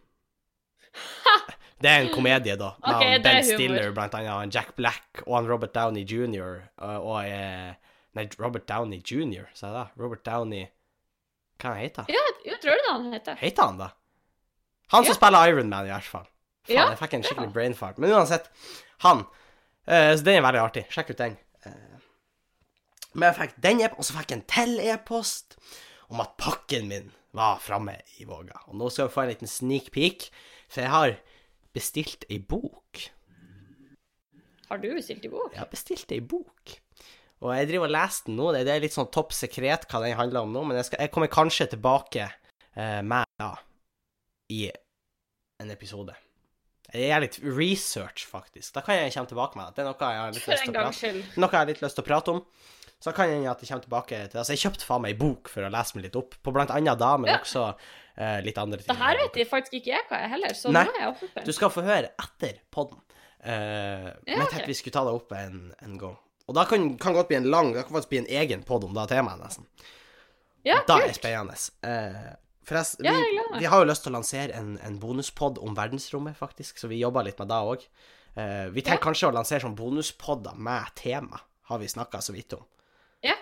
[1.81, 2.75] Det er en komedie, da.
[2.85, 3.47] Med Ok, det er ben.
[3.49, 4.53] Stiller, blant annet.
[4.53, 6.59] Jack Black og Robert Downey jr.
[6.77, 7.71] Og, og eh,
[8.15, 9.85] Nei, Robert Downey jr., sa jeg da.
[10.03, 10.65] Robert Downey
[11.61, 12.15] Hva heter han?
[12.15, 13.37] Ja, jeg tror det han heter.
[13.39, 13.91] Heter han da?
[14.91, 15.19] Han som Ja.
[15.21, 16.27] spiller Iron Man, i hvert fall.
[16.65, 17.53] Faen, Ja, jeg fikk en skikkelig ja.
[17.55, 17.99] brain fart.
[17.99, 18.49] Men uansett,
[19.05, 19.21] han.
[19.87, 20.85] Uh, så den er veldig artig.
[20.91, 21.37] Sjekk ut den.
[21.67, 22.01] Uh,
[23.15, 25.57] men jeg fikk den e- og så fikk jeg en til e-post
[26.11, 28.65] om at pakken min var framme i Våga.
[28.69, 30.31] Og nå skal vi få en liten sneak peek,
[30.69, 31.17] for jeg har
[31.75, 33.05] bestilt ei bok.
[34.71, 35.53] Har du bestilt ei bok?
[35.55, 36.77] Jeg har bestilt ei bok.
[37.41, 38.49] Og jeg driver og leser den nå.
[38.53, 41.05] Det det er litt sånn topp sekret hva den handler om nå, men jeg, skal,
[41.07, 43.55] jeg kommer kanskje tilbake eh, med da
[44.53, 44.67] i
[45.61, 46.17] en episode.
[46.91, 48.73] Jeg gjør litt research, faktisk.
[48.75, 49.79] Da kan jeg komme tilbake med det.
[49.79, 51.13] Det er noe jeg har litt lyst til å prate.
[51.39, 52.41] Noe jeg har litt lyst til å prate om.
[53.01, 55.49] Så kan jeg at jeg kommer tilbake til Altså, jeg kjøpte faen meg ei bok
[55.49, 57.39] for å lese meg litt opp, på blant annet da, men Ja.
[57.41, 58.91] også eh, litt andre ting.
[58.91, 60.83] Det her vet jeg faktisk ikke jeg hva jeg heller, så Nei.
[60.85, 61.47] nå er jeg åpen.
[61.47, 63.01] Du skal få høre etter podden.
[63.41, 66.19] Uh, men jeg tenkte vi skulle ta det opp en, en gang.
[66.51, 68.85] Og da kan, kan godt bli en lang Det kan faktisk bli en egen podd
[68.89, 69.67] om det temaet, nesten.
[70.67, 71.55] Ja, Da er det spennende.
[71.87, 72.33] Eh,
[72.67, 76.37] forresten, Ja, vi, vi har jo lyst til å lansere en, en bonuspod om verdensrommet,
[76.37, 77.87] faktisk, så vi jobber litt med det òg.
[78.75, 79.05] vi tenker Ja.
[79.07, 82.63] kanskje å lansere sånn bonuspodder med tema, har vi snakka så vidt om.
[83.23, 83.35] Ja.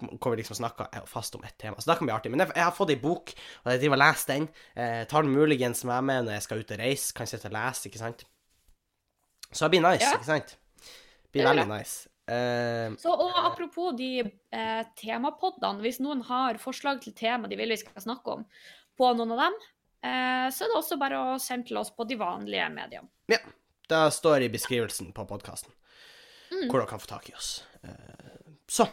[0.00, 1.76] Hvor vi liksom snakka fast om ett tema.
[1.80, 2.30] Så det kan bli artig.
[2.30, 3.32] Men jeg, jeg har fått ei bok,
[3.64, 4.48] og jeg driver og leser den.
[4.76, 7.12] Eh, tar den muligens med meg når jeg skal ut og reise.
[7.16, 8.24] Kan sitte og lese, ikke sant.
[9.52, 10.56] Så det blir nice, ikke sant?
[11.32, 12.08] Blir Det blir veldig nice.
[12.26, 14.20] Eh, Så, og apropos de
[14.52, 18.44] eh, temapoddene, hvis noen har forslag til tema de vil vi skal snakke om
[18.98, 19.58] på noen av dem,
[20.02, 23.08] eh, så er det også bare å sende til oss på de vanlige mediene.
[23.30, 23.38] Ja.
[23.86, 25.70] Det står i beskrivelsen på podkasten
[26.50, 26.68] Mm.
[26.70, 27.64] hvor dere kan få tak i oss.
[27.84, 28.86] Eh, Så,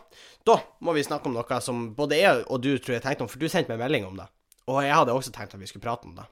[0.45, 3.27] da må vi snakke om noe som både jeg og du tror jeg tenkte om,
[3.29, 4.27] for du sendte meg melding om det.
[4.67, 6.25] Og jeg hadde også tenkt at vi skulle prate om det.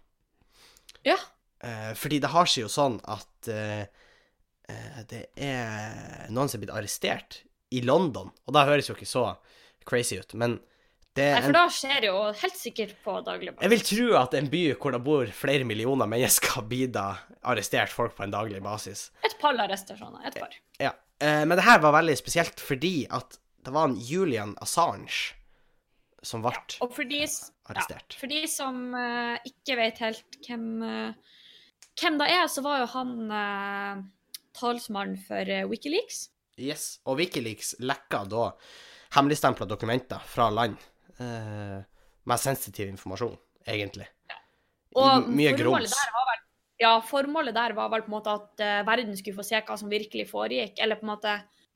[1.05, 1.17] Ja.
[1.61, 3.85] Eh, fordi det har seg jo sånn at eh,
[5.09, 8.31] det er noen som er blitt arrestert i London.
[8.47, 9.25] Og da høres jo ikke så
[9.87, 10.59] crazy ut, men
[11.15, 13.63] det Nei, er for da skjer det jo helt sikkert på daglig basis.
[13.65, 17.07] jeg vil tro at en by hvor det bor flere millioner mennesker, blir da
[17.43, 19.09] arrestert folk på en daglig basis.
[19.27, 20.23] Et par arrestasjoner.
[20.29, 20.55] Et par.
[20.79, 20.93] Ja.
[21.19, 25.35] Eh, men det her var veldig spesielt fordi at det var en Julian Assange
[26.23, 26.53] som ble
[26.85, 28.15] Og for de, s- ja, arrestert.
[28.21, 31.37] for de som eh, ikke vet helt hvem, eh,
[31.99, 33.13] hvem det er, så var jo han
[34.57, 36.25] talsmann for eh, Wikileaks.
[36.61, 36.99] Yes.
[37.07, 38.49] Og Wikileaks lekka da
[39.15, 40.77] hemmeligstempla dokumenter fra land
[41.19, 41.79] eh,
[42.23, 43.35] med sensitiv informasjon,
[43.65, 44.07] egentlig.
[44.95, 45.95] Og I mye grums.
[45.95, 46.39] vel
[46.81, 49.75] ja, formålet der var vel på en måte at uh, verden skulle få se hva
[49.77, 51.35] som virkelig foregikk, eller på en måte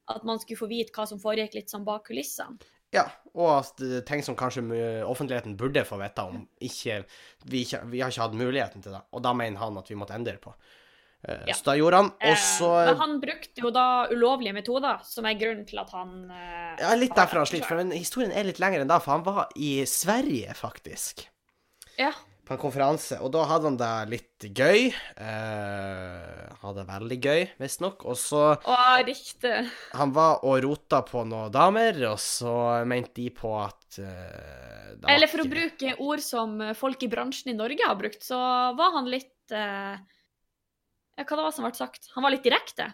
[0.10, 2.58] at man skulle få vite hva som foregikk litt sånn bak kulissene.
[2.94, 4.64] Ja, og at er ting som kanskje
[5.04, 7.02] offentligheten burde få vite om, ikke
[7.44, 9.02] vi, ikke vi har ikke hatt muligheten til det.
[9.12, 10.54] Og da mener han at vi måtte endre på.
[11.28, 11.54] Eh, Ja.
[11.58, 12.12] Så da gjorde han.
[12.12, 16.30] Og Eh, Men han brukte jo da ulovlige metoder, som er grunnen til at han
[16.32, 17.76] eh, Ja, litt derfor han sliter.
[17.76, 21.28] men historien er litt lengre enn da, for han var i Sverige, faktisk.
[21.98, 22.12] Ja.
[22.46, 24.94] På en konferanse, og da hadde han det litt gøy.
[25.18, 28.06] Eh, hadde det veldig gøy, visstnok.
[28.06, 29.54] Og så Å, riktig.
[29.98, 35.28] Han var og rota på noen damer, og så mente de på at eh, Eller
[35.32, 38.38] for å bruke ord som folk i bransjen i Norge har brukt, så
[38.78, 39.98] var han litt eh,
[41.16, 42.10] Hva det var som ble sagt?
[42.16, 42.90] Han var litt direkte.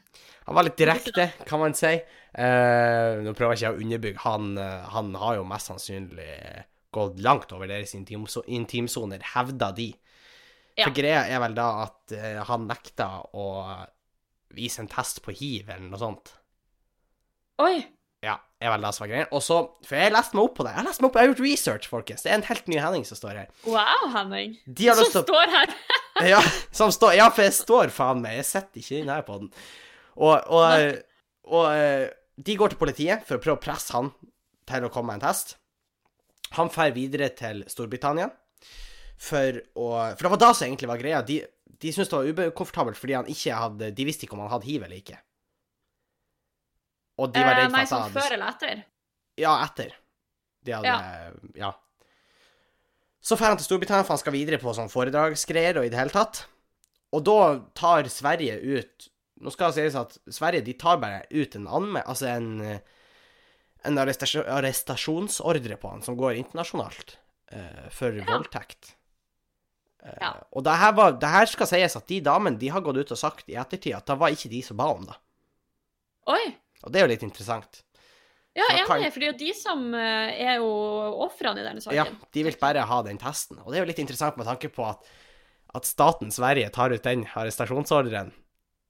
[0.45, 1.89] Han var litt direkte, kan man si.
[1.97, 4.21] Eh, nå prøver jeg ikke å underbygge.
[4.27, 6.27] Han, eh, han har jo mest sannsynlig
[6.93, 9.89] gått langt over deres intimso- intimsoner, hevda de.
[10.77, 10.85] Ja.
[10.85, 13.47] For greia er vel da at eh, han nekta å
[14.53, 16.33] vise en test på hiv eller noe sånt.
[17.63, 17.79] Oi!
[18.21, 19.27] Ja, er vel det som var greia.
[19.33, 20.75] Og så For jeg har lest meg opp på det.
[20.75, 22.25] Jeg har lest meg opp, jeg har gjort research, folkens.
[22.25, 23.47] Det er en helt ny Henning som står her.
[23.65, 24.57] Wow, Henning.
[24.69, 25.73] Som å står her.
[26.33, 28.37] ja, som står, ja, for jeg står faen meg.
[28.41, 29.49] Jeg sitter ikke inne her på den.
[30.21, 30.99] Og, og,
[31.49, 34.11] og eh, de går til politiet for å prøve å presse han
[34.69, 35.55] til å komme med en test.
[36.59, 38.29] Han drar videre til Storbritannia
[39.21, 41.25] for å For det var da som egentlig var greia.
[41.25, 41.41] De,
[41.81, 44.67] de syntes det var ukomfortabelt fordi han ikke hadde De visste ikke om han hadde
[44.69, 45.17] hiv eller ikke.
[47.19, 48.83] Og de var Eh, redd for nei, at sånn han hadde før eller etter?
[49.37, 49.95] ja, etter.
[50.63, 51.73] De hadde Ja.
[53.21, 55.97] Så drar han til Storbritannia, for han skal videre på sånn foredragsgreier og i det
[55.99, 56.45] hele tatt.
[57.13, 59.07] Og da tar Sverige ut
[59.41, 62.03] Nå skal det sies at Sverige de tar bare ut en anme...
[62.05, 62.81] Altså en
[63.83, 67.15] en arrestasjon, arrestasjonsordre på han som går internasjonalt
[67.51, 68.91] uh, for voldtekt.
[70.03, 70.35] Eh, Ja.
[70.53, 73.11] Og det her, var, det her skal sies at de damene de har gått ut
[73.11, 75.17] og sagt i ettertid at det var ikke de som ba om det.
[76.29, 76.43] Oi.
[76.83, 77.81] Og det er jo litt interessant.
[78.57, 80.67] Ja, enig, kan- for det er jo de som eh, er jo
[81.23, 81.95] ofrene i denne saken.
[81.95, 83.61] Ja, de vil bare ha den testen.
[83.63, 85.05] Og det er jo litt interessant med tanke på at,
[85.77, 88.33] at staten Sverige tar ut den arrestasjonsordren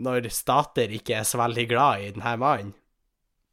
[0.02, 2.72] når stater ikke er så veldig glad i denne mannen.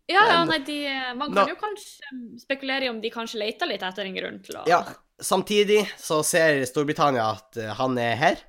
[0.08, 0.78] Ja, ja, nei, de,
[1.18, 4.38] man Nå- kan jo kanskje spekulere i om de kanskje leter litt etter en grunn
[4.46, 4.78] til å Ja,
[5.20, 8.40] samtidig så ser Storbritannia at eh, han er her,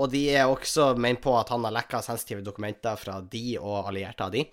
[0.00, 3.90] og de er også ment på at han har lekka sensitive dokumenter fra de og
[3.92, 4.46] allierte av de.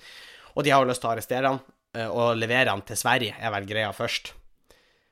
[0.56, 1.60] Og de har jo lyst til å arrestere han
[1.98, 4.34] eh, og levere han til Sverige, er vel greia først.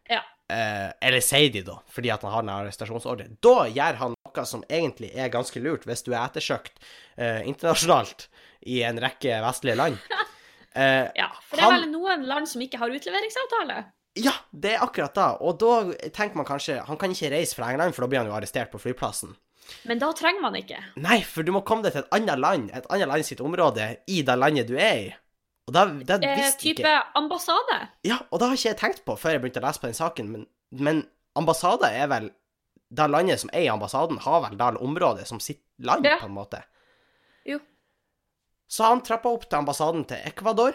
[0.09, 0.21] Ja.
[0.51, 3.29] Eh, eller sier de, da, fordi at han har en arrestasjonsordre.
[3.41, 6.77] Da gjør han noe som egentlig er ganske lurt, hvis du er ettersøkt
[7.17, 8.27] eh, internasjonalt
[8.69, 9.97] i en rekke vestlige land.
[10.71, 13.73] Eh, Ja, for det er Han- vel noen land som ikke har utleveringsavtale?
[14.23, 15.25] ja, det er akkurat da.
[15.43, 18.29] Og da tenker man kanskje Han kan ikke reise fra England, for da blir han
[18.29, 19.33] jo arrestert på flyplassen.
[19.83, 20.79] Men da trenger man ikke.
[21.03, 23.89] Nei, for du må komme deg til et annet land, et annet land sitt område,
[24.07, 25.11] i det landet du er i.
[25.71, 27.75] Da, det Eh, type ikke ambassade.
[28.03, 29.93] Ja, og det har ikke jeg tenkt på før jeg begynte å lese på den
[29.95, 31.03] saken, men, men
[31.37, 32.31] ambassade er vel
[32.91, 36.17] Det landet som er i ambassaden, har vel det området som sitt land, Ja.
[36.19, 36.59] på en måte.
[37.47, 37.59] Jo.
[38.67, 40.73] Så han trappa opp til ambassaden til Ecuador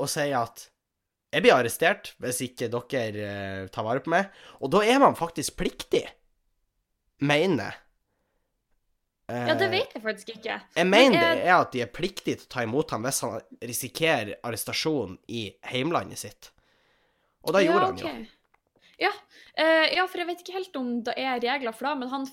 [0.00, 0.68] og sier at
[1.32, 4.26] jeg blir arrestert hvis ikke dere eh, tar vare på meg.
[4.60, 6.02] Og da er man faktisk pliktig,
[7.22, 7.80] mener jeg.
[9.28, 10.60] Ja, det Eh, vet jeg faktisk ikke.
[10.76, 13.02] jeg Men mener er- det er at de er pliktige til å ta imot ham
[13.04, 16.50] hvis han risikerer arrestasjon i heimlandet sitt.
[17.44, 18.26] Og da gjorde han jo.
[19.00, 19.10] Ja,
[19.56, 22.26] eh, ja, for jeg vet ikke helt om det er regler for det, men han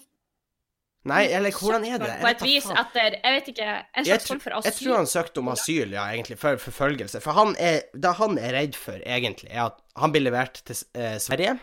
[1.04, 2.20] Nei, eller hvordan er det?
[2.22, 5.38] På et vis etter Jeg vet ikke En slags form for jeg tror han søkte
[5.40, 7.20] om asyl, ja, egentlig, for forfølgelse.
[7.24, 10.76] For han er, det han er redd for, egentlig, er at han blir levert til
[10.94, 11.60] eh, Sverige.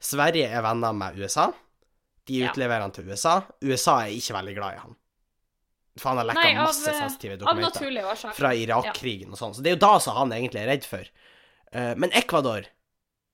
[0.00, 1.50] Sverige er venner med USA.
[2.26, 3.40] De utleverer han til USA.
[3.62, 4.96] USA er ikke veldig glad i han.
[5.96, 8.32] For han har lekka Nei, av, masse eh, sensitive dokumenter.
[8.36, 9.54] fra Irak-krigen og sånn.
[9.56, 11.06] Så det er jo da som han egentlig er redd for.
[11.72, 12.66] Eh, men Ecuador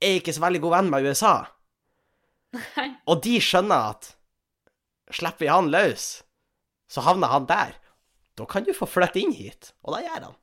[0.03, 1.33] er ikke så veldig god venn med USA,
[2.53, 2.89] Nei.
[3.09, 4.13] og de skjønner at
[5.13, 6.07] slipper vi han løs,
[6.91, 7.75] så havner han der.
[8.39, 10.37] Da kan du få flytte inn hit, og da gjør han.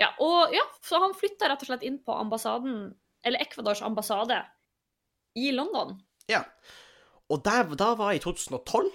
[0.00, 2.90] Ja, og ja, så han flytta rett og slett inn på ambassaden,
[3.26, 4.42] eller Ecuadors ambassade,
[5.36, 5.96] i London.
[6.30, 6.42] Ja.
[7.32, 8.90] Og der, da var jeg i 2012,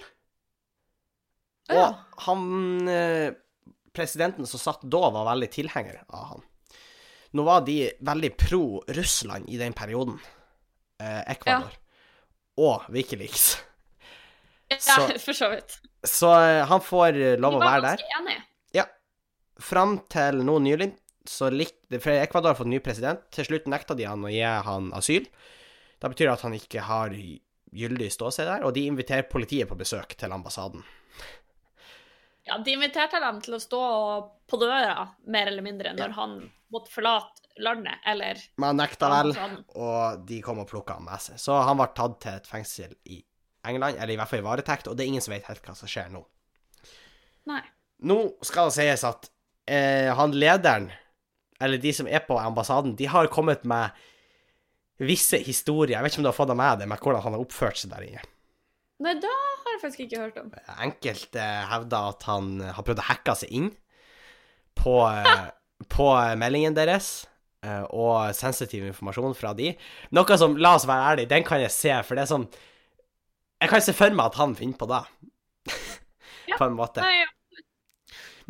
[1.72, 1.88] Og ja.
[2.26, 3.34] han eh,
[3.94, 6.42] Presidenten som satt da, var veldig tilhenger av han.
[7.36, 10.16] Nå var de veldig pro Russland i den perioden,
[11.00, 11.76] eh, Ecuador,
[12.60, 13.58] og Wikileaks.
[14.72, 15.78] Ja, Så- for så vidt.
[16.08, 18.00] Så eh, han får lov å være der.
[18.00, 18.44] De var ganske enige.
[18.80, 18.86] Ja.
[19.62, 20.90] Fram til nå nylig
[21.28, 23.20] så likte For Ecuador har fått ny president.
[23.30, 25.28] Til slutt nekta de han å gi han asyl.
[26.02, 27.12] Da betyr det at han ikke har
[27.72, 30.84] gyldig ståsted der, og de inviterer politiet på besøk til ambassaden.
[32.44, 33.82] Ja, De inviterte dem til å stå
[34.50, 36.38] på døra, mer eller mindre, når han
[36.74, 39.34] måtte forlate landet, eller Men han nekta vel,
[39.76, 41.38] og de kom og plukka han med seg.
[41.40, 43.20] Så han ble tatt til et fengsel i
[43.68, 45.76] England, eller i hvert fall i varetekt, og det er ingen som vet helt hva
[45.78, 46.24] som skjer nå.
[47.50, 47.62] Nei.
[48.08, 49.28] Nå skal det sies at
[49.70, 50.90] eh, han lederen,
[51.62, 53.94] eller de som er på ambassaden, de har kommet med
[55.02, 55.96] visse historier.
[55.96, 57.80] Jeg vet ikke om du har fått det med deg, med hvordan han har oppført
[57.80, 58.22] seg der inne.
[59.02, 60.50] Nei, da har jeg faktisk ikke hørt om.
[60.84, 63.70] Enkelte hevder at han har prøvd å hacke seg inn
[64.78, 65.48] på, eh,
[65.96, 66.06] på
[66.38, 67.08] meldingen deres.
[67.66, 69.72] eh, Og sensitiv informasjon fra de.
[70.14, 72.46] Noe som, la oss være ærlige, den kan jeg se, for det er sånn
[73.62, 75.02] Jeg kan se for meg at han finner på det.
[76.50, 76.56] Ja.
[76.58, 77.04] på en måte.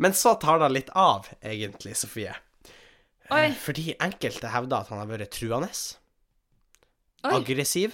[0.01, 2.31] Men så tar det litt av, egentlig, Sofie.
[3.29, 3.43] Oi.
[3.45, 5.69] Eh, Fordi enkelte hevder at han har vært truende,
[7.23, 7.35] Oi.
[7.39, 7.93] aggressiv,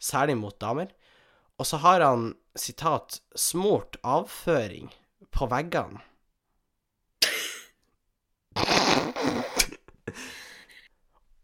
[0.00, 0.88] særlig mot damer.
[1.58, 4.90] Og så har han, sitat, smurt avføring
[5.34, 6.00] på veggene.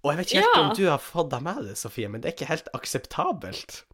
[0.05, 0.63] Og jeg vet ikke helt Ja.
[0.69, 3.85] om du har fått deg med det, Sofie, men det er ikke helt akseptabelt.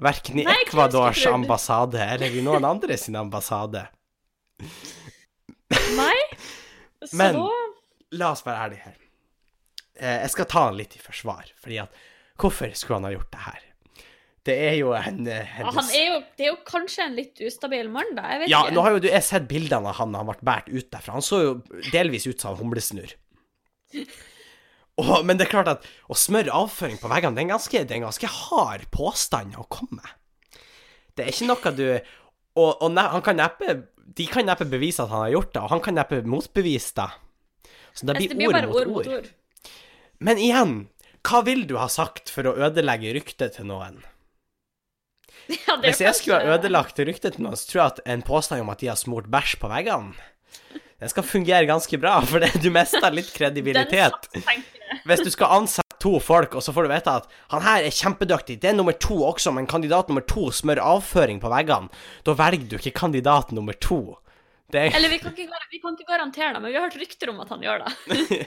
[0.00, 3.86] Verken i Nei, Ecuadors ambassade eller i noen andre sin ambassade.
[5.96, 6.16] Nei.
[7.04, 7.36] Så Men-
[8.12, 8.96] La oss være ærlige her.
[9.96, 11.92] Eh, jeg skal ta han litt i forsvar, fordi at
[12.40, 13.66] Hvorfor skulle han ha gjort det her?
[14.48, 17.16] Det er jo en eh, ja, hennes- Han er jo, det er jo kanskje en
[17.18, 18.22] litt ustabil mann, da.
[18.32, 18.74] Jeg vet Ja, ikke.
[18.74, 21.12] nå har jo du jeg sett bildene av han da han ble båret ut derfra.
[21.18, 21.52] Han så jo
[21.92, 23.12] delvis ut som en humlesnurr.
[25.24, 27.94] Men det er klart at å smøre avføring på veggene, det er en ganske, det
[27.94, 30.60] er en ganske hard påstand å komme med.
[31.16, 31.86] Det er ikke noe du
[32.58, 33.74] Og, og han kan neppe
[34.16, 37.08] De kan neppe bevise at han har gjort det, og han kan neppe motbevise det.
[37.94, 39.28] Så det det blir blir ord bare mot ord ord.
[40.20, 40.74] Men igjen,
[41.26, 44.00] hva vil du ha sagt for å ødelegge ryktet til noen?
[45.50, 48.62] Ja, Hvis jeg skulle ha ødelagt ryktet til noen, så tror jeg at en påstand
[48.62, 50.12] om at de har smurt bæsj på veggene,
[51.00, 54.28] den skal fungere ganske bra, for det, du mister litt kredibilitet.
[55.08, 57.94] Hvis du skal ansette to folk, og så får du vite at han her er
[57.94, 61.90] kjempedyktig, det er nummer to også, men kandidat nummer to smører avføring på veggene,
[62.26, 64.18] da velger du ikke kandidat nummer to.
[64.70, 66.98] Det er Eller vi kan, ikke, vi kan ikke garantere det, men vi har hørt
[67.00, 67.94] rykter om at han gjør det.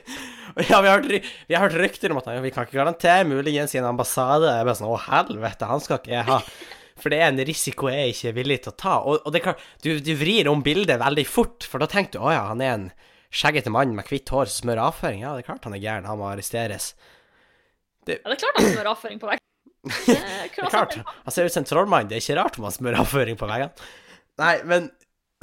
[0.69, 2.47] Ja, vi har, hørt, vi har hørt rykter om at han, gjør det.
[2.47, 4.51] vi kan ikke garantere, muligens i en ambassade.
[4.53, 6.39] Jeg bare sånn, å helvete, han skal ikke jeg ha.
[7.01, 8.97] For det er en risiko jeg ikke er villig til å ta.
[9.01, 12.21] Og, og det klart, du, du vrir om bildet veldig fort, for da tenker du,
[12.21, 12.85] å ja, han er en
[13.33, 15.23] skjeggete mann med hvitt hår som smører avføring.
[15.25, 16.91] Ja, det er klart han er gæren, han må arresteres.
[18.05, 19.47] Ja, det er klart han smører avføring på veggen.
[20.07, 20.93] Det Det er klart,
[21.25, 23.49] han ser ut som en trollmann, det er ikke rart om han smører avføring på
[23.49, 23.89] veggene.
[24.39, 24.85] Nei, men,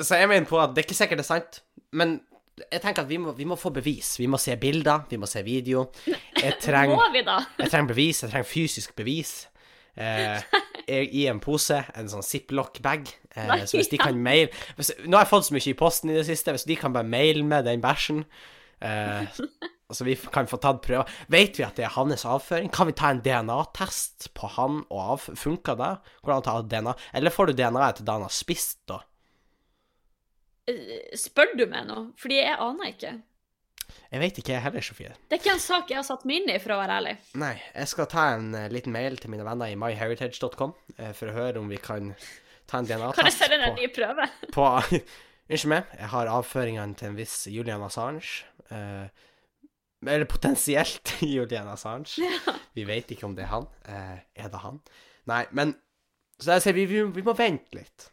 [0.02, 1.62] så jeg mener på at det er ikke sikkert det er sant,
[1.96, 2.18] men
[2.60, 4.14] jeg tenker at vi må, vi må få bevis.
[4.20, 5.86] Vi må se bilder, vi må se video.
[6.06, 6.98] Jeg trenger...
[6.98, 7.38] Må vi, da?
[7.60, 9.32] Jeg trenger bevis, jeg trenger fysisk bevis.
[9.96, 10.42] Eh,
[11.20, 13.10] I en pose, en sånn ziplock-bag.
[13.34, 16.10] Eh, så hvis de kan mail hvis, Nå har jeg fått så mye i posten
[16.10, 18.24] i det siste, hvis de kan bare maile med den bæsjen
[18.82, 19.38] eh,
[19.94, 21.10] Så vi kan få tatt prøver.
[21.30, 22.72] Vet vi at det er hans avføring?
[22.74, 25.28] Kan vi ta en DNA-test på han og av?
[25.38, 25.92] Funker det?
[26.22, 26.96] Går det an å ta DNA?
[27.18, 29.00] Eller får du DNA-et til da han har spist, da?
[30.70, 31.98] Eh, Spør du meg nå?
[32.20, 33.12] Fordi jeg aner ikke.
[34.10, 35.12] Jeg vet ikke jeg heller, Sofie.
[35.28, 37.14] Det er ikke en sak jeg har satt meg inn i, for å være ærlig.
[37.42, 41.30] Nei, jeg skal ta en uh, liten mail til mine venner i myheritage.com uh, for
[41.30, 42.12] å høre om vi kan
[42.70, 44.28] ta en DNA-test Kan jeg sende på- en ny prøve?
[44.56, 44.68] på
[45.50, 48.44] Unnskyld meg, jeg har avføringene til en viss Julian Assange.
[48.70, 49.10] Uh,
[50.06, 52.30] eller potensielt Julian Assange.
[52.78, 53.66] Vi vet ikke om det er han.
[53.90, 54.78] Eh, er det han?
[55.28, 55.74] Nei, men
[56.40, 58.06] Så jeg sier vi, vi, vi må vente litt.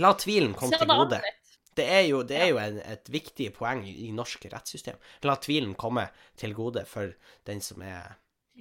[0.00, 1.20] La tvilen komme til gode.
[1.22, 1.41] litt.
[1.78, 4.98] Det er jo, det er jo en, et viktig poeng i, i norsk rettssystem.
[5.24, 7.14] La tvilen komme til gode for
[7.48, 8.18] den som er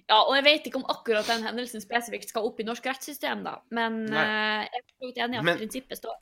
[0.08, 3.42] Ja, og jeg vet ikke om akkurat den hendelsen spesifikt skal opp i norsk rettssystem,
[3.44, 3.58] da.
[3.76, 4.22] Men Nei.
[4.24, 6.16] eh, jeg er så enig i at Men- prinsippet står.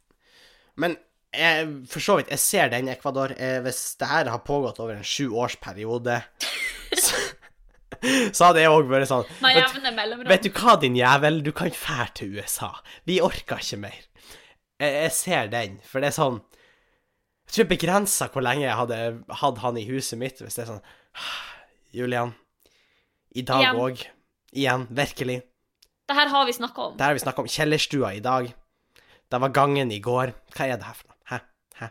[0.80, 0.98] Men
[1.36, 3.36] jeg, for så vidt, jeg ser den Ecuador.
[3.38, 6.18] Eh, hvis det her har pågått over en sjuårsperiode,
[7.06, 7.22] så,
[8.34, 11.70] så hadde jeg òg vært sånn Med vet, vet du hva, din jævel, du kan
[11.70, 12.72] fære til USA.
[13.06, 14.00] Vi orker ikke mer.
[14.80, 16.42] Jeg, jeg ser den, for det er sånn
[17.50, 18.98] Jeg tror jeg begrenser hvor lenge jeg hadde
[19.42, 20.84] hatt han i huset mitt, hvis det er sånn
[21.98, 22.36] Julian,
[23.34, 24.04] i dag òg.
[24.54, 24.86] Igjen.
[24.94, 25.40] Virkelig.
[26.10, 26.94] Det her har vi snakka om.
[26.98, 27.50] Det her har vi snakka om.
[27.50, 28.52] Kjellerstua i dag.
[29.30, 30.36] Det var gangen i går.
[30.54, 31.18] Hva er det her for noe?
[31.30, 31.40] Hæ?
[31.82, 31.90] Hæ?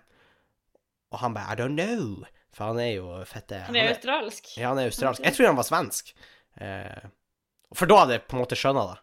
[1.14, 2.22] Og han bare I don't know.
[2.54, 4.54] For han er jo fette Han er australsk.
[4.58, 5.26] Ja, han er australsk.
[5.26, 6.14] Jeg tror han var svensk.
[6.62, 7.10] Eh,
[7.74, 8.96] for da hadde jeg på en måte skjønna det.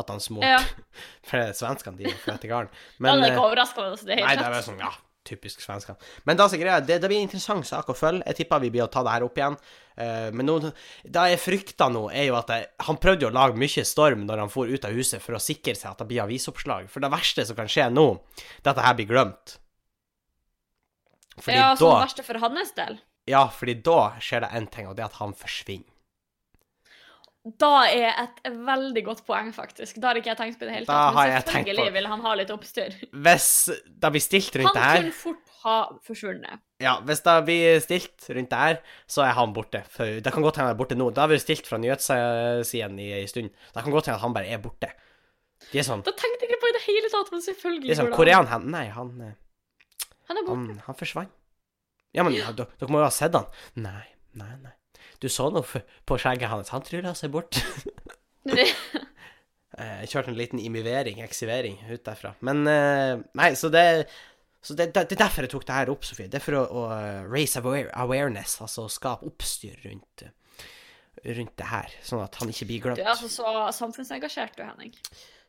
[0.00, 0.48] At han smurte.
[0.48, 0.60] Ja.
[1.28, 2.68] For svenskene, de er fette garn.
[2.70, 3.94] Ja, Men det er eh, ikke overraskende.
[3.96, 4.92] Altså, det er Nei, det er bare sånn, ja,
[5.26, 6.00] typisk svenskene.
[6.28, 8.24] Men da greia, det, det blir en interessant sak å følge.
[8.26, 9.58] Jeg tipper vi blir å ta det her opp igjen.
[10.00, 10.56] Uh, men nå,
[11.04, 14.44] det jeg frykter nå, er jo at jeg, han prøvde å lage mye storm når
[14.44, 16.88] han for ut av huset for å sikre seg at det blir avisoppslag.
[16.92, 18.08] For det verste som kan skje nå,
[18.60, 19.56] det er at det her blir glemt.
[21.40, 23.00] Fordi Ja, som det verste for hans del.
[23.30, 25.89] Ja, fordi da skjer det én ting, og det er at han forsvinner.
[27.40, 29.96] Da er et veldig godt poeng, faktisk.
[29.96, 31.16] Da har ikke jeg tenkt på det hele Da tatt.
[31.16, 32.96] Men selvfølgelig vil han ha litt oppstyr.
[33.16, 33.46] Hvis
[33.88, 36.60] det blir stilt rundt det her Han kunne fort ha forsvunnet.
[36.84, 38.76] Ja, hvis det blir stilt rundt det her,
[39.08, 39.80] så er han borte.
[39.88, 41.08] For det kan godt hende han er borte nå.
[41.16, 43.48] Det har vært stilt fra nyhetssiden i en stund.
[43.72, 44.92] Det kan godt hende at han bare er borte.
[45.70, 48.12] De er sånn, Da tenkte jeg ikke på i det hele tatt, men selvfølgelig sånn
[48.16, 48.68] Hvor er han hen?
[48.72, 50.76] Nei, han, eh, Han er borte.
[50.76, 51.32] han, han forsvant.
[52.12, 53.48] Ja, men dere må jo ha sett han.
[53.80, 54.72] Nei, nei, nei.
[55.20, 56.72] Du så noe på skjegget hans.
[56.74, 57.60] Han trylla seg bort.
[59.78, 62.32] Eh, Jeg kjørte en liten imivering, eksivering, ut derfra.
[62.44, 63.84] Men eh, Nei, så det
[64.60, 66.28] så det, det, det er derfor jeg tok det her opp, Sofie.
[66.28, 66.80] Det er for å, å
[67.32, 70.26] raise aware, awareness, altså skape oppstyr rundt,
[71.24, 74.92] rundt det her, sånn at han ikke blir Du er altså så samfunnsengasjert, du, Henning.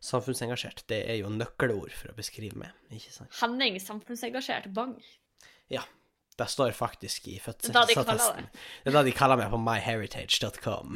[0.01, 3.35] Samfunnsengasjert, det er jo nøkkelord for å beskrive meg, ikke sant?
[3.41, 4.95] Henning samfunnsengasjert bang.
[5.73, 5.83] Ja.
[6.41, 8.47] Det står faktisk i fødselsattesten.
[8.81, 10.95] Det er da de kaller meg på myheritage.com.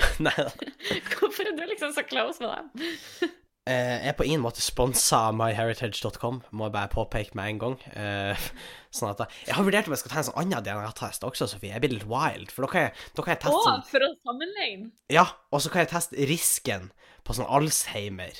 [1.15, 3.33] Hvorfor er du liksom så close med dem?
[3.65, 7.61] Eh, Jeg er på ingen måte sponsa av myheritage.com, må jeg bare påpeke med en
[7.63, 7.77] gang.
[7.97, 8.49] Eh,
[8.95, 11.73] Sånn at Jeg har vurdert om jeg skal ta en sånn annen DNA-test også, Sofie.
[11.73, 14.05] Jeg blir litt wild, for da kan jeg, da kan jeg Å, teste sånn, for
[14.05, 14.91] å sammenligne.
[15.11, 16.91] Ja, og så kan jeg teste risken
[17.27, 18.37] på sånn Alzheimer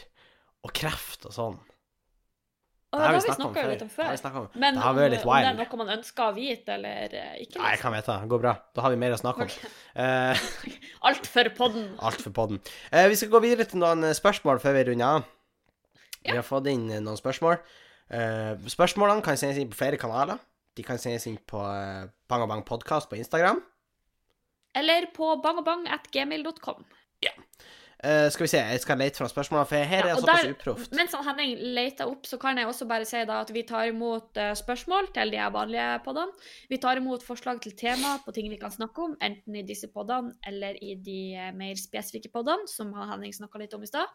[0.66, 1.58] og kreft og sånn.
[2.96, 4.12] Det har vi snakka jo litt om før.
[4.40, 4.48] om.
[4.54, 7.60] Men det har om, om det er noe man ønsker å vite, eller eh, ikke?
[7.60, 8.18] Nei, jeg kan vite.
[8.24, 8.54] Det går bra.
[8.76, 9.56] Da har vi mer å snakke om.
[9.98, 10.46] Uh,
[11.12, 11.88] Alt for podden.
[12.00, 12.62] alt for podden.
[12.90, 15.32] Uh, vi skal gå videre til noen spørsmål før vi runder av.
[16.26, 17.60] Vi har fått inn noen spørsmål.
[18.10, 20.42] Uh, spørsmålene kan sendes inn på flere kanaler.
[20.76, 23.62] De kan sendes inn på uh, Bang og Bang podkast på Instagram.
[24.76, 26.84] Eller på bangobang.gmail.com.
[28.06, 30.50] Eh, skal vi se, jeg skal lete fra spørsmålene, for her er Ja, og såpass
[30.52, 30.92] uproft.
[30.94, 34.38] Mens Henning leter opp, så kan jeg også bare si da at vi tar imot
[34.38, 36.36] uh, spørsmål til de her vanlige podene.
[36.70, 39.90] Vi tar imot forslag til tema på ting vi kan snakke om, enten i disse
[39.90, 44.14] podene eller i de uh, mer spesifikke podene, som Henning snakka litt om i stad.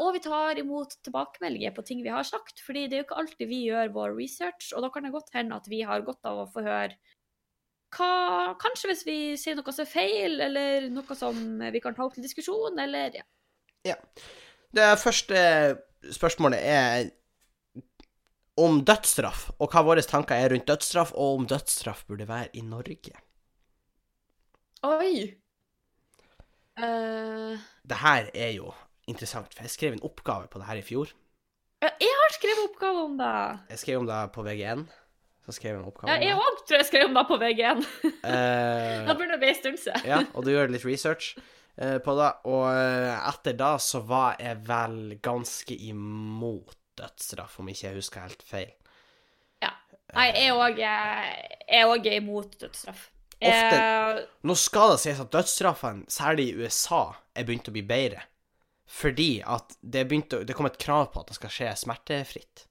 [0.00, 3.18] Og vi tar imot tilbakemeldinger på ting vi har sagt, fordi det er jo ikke
[3.20, 6.24] alltid vi gjør vår research, og da kan det godt hende at vi har godt
[6.24, 6.96] av å få høre
[7.96, 11.36] hva Kanskje hvis vi sier noe som er feil, eller noe som
[11.72, 13.26] vi kan ta opp til diskusjon, eller ja.
[13.88, 13.98] ja.
[14.72, 15.42] Det første
[16.12, 17.10] spørsmålet er
[18.60, 22.64] om dødsstraff, og hva våre tanker er rundt dødsstraff, og om dødsstraff burde være i
[22.64, 23.14] Norge.
[24.82, 25.32] Oi!
[26.76, 27.60] Uh...
[27.84, 28.72] Det her er jo
[29.08, 31.12] interessant, for jeg skrev en oppgave på det her i fjor.
[31.82, 33.36] jeg har skrevet oppgave om det.
[33.70, 34.84] Jeg skrev om det på VG1.
[35.46, 37.80] Så skrev jeg en oppgave Ja, jeg òg tror jeg skrev om det på VG1.
[38.06, 40.04] uh, Da burde det bli en stund siden.
[40.06, 42.28] ja, og du gjør litt research uh, på det.
[42.46, 48.26] Og uh, etter da så var jeg vel ganske imot dødsstraff, om ikke jeg husker
[48.28, 48.70] helt feil.
[50.12, 53.06] Nei, jeg òg er imot dødsstraff.
[53.42, 56.98] Ofte- Nå skal det sies at dødsstraffene, særlig i USA,
[57.34, 58.20] er begynt å bli bedre.
[58.92, 62.66] Fordi at det, begynte, det kom et krav på at det skal skje smertefritt.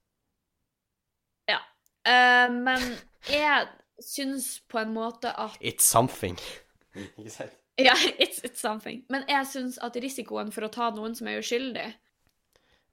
[2.05, 2.85] Eh, men
[3.29, 3.67] jeg
[4.01, 6.37] syns på en måte at It's something.
[7.17, 7.57] Ikke sant?
[7.79, 9.03] Ja, it's, it's something.
[9.09, 11.89] Men jeg syns at risikoen for å ta noen som er uskyldig,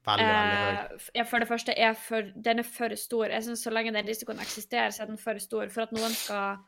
[0.09, 1.01] Veldig, veldig høy.
[1.19, 3.27] eh, for det første er for, den er for stor.
[3.29, 6.15] Jeg synes Så lenge den risikoen eksisterer, så er den for stor for at noen
[6.17, 6.63] skal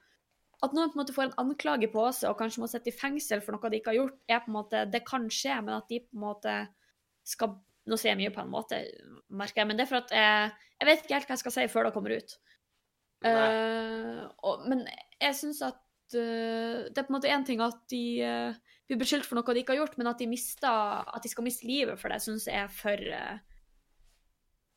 [0.62, 2.96] At noen på en måte får en anklage på seg og kanskje må sitte i
[2.98, 5.78] fengsel for noe de ikke har gjort, er på en måte Det kan skje, men
[5.78, 6.56] at de på en måte
[7.24, 7.54] skal
[7.88, 8.80] Nå sier jeg mye på en måte,
[9.32, 10.50] merker jeg, men det er for at jeg,
[10.80, 12.34] jeg vet ikke helt hva jeg skal si før det kommer ut.
[13.20, 14.86] Uh, og, men
[15.20, 15.80] jeg syns at
[16.16, 19.56] uh, det er på en måte én ting at de uh, blir beskyldt for noe
[19.56, 22.20] de ikke har gjort, men at de, mister, at de skal miste livet for det,
[22.24, 23.16] syns jeg er for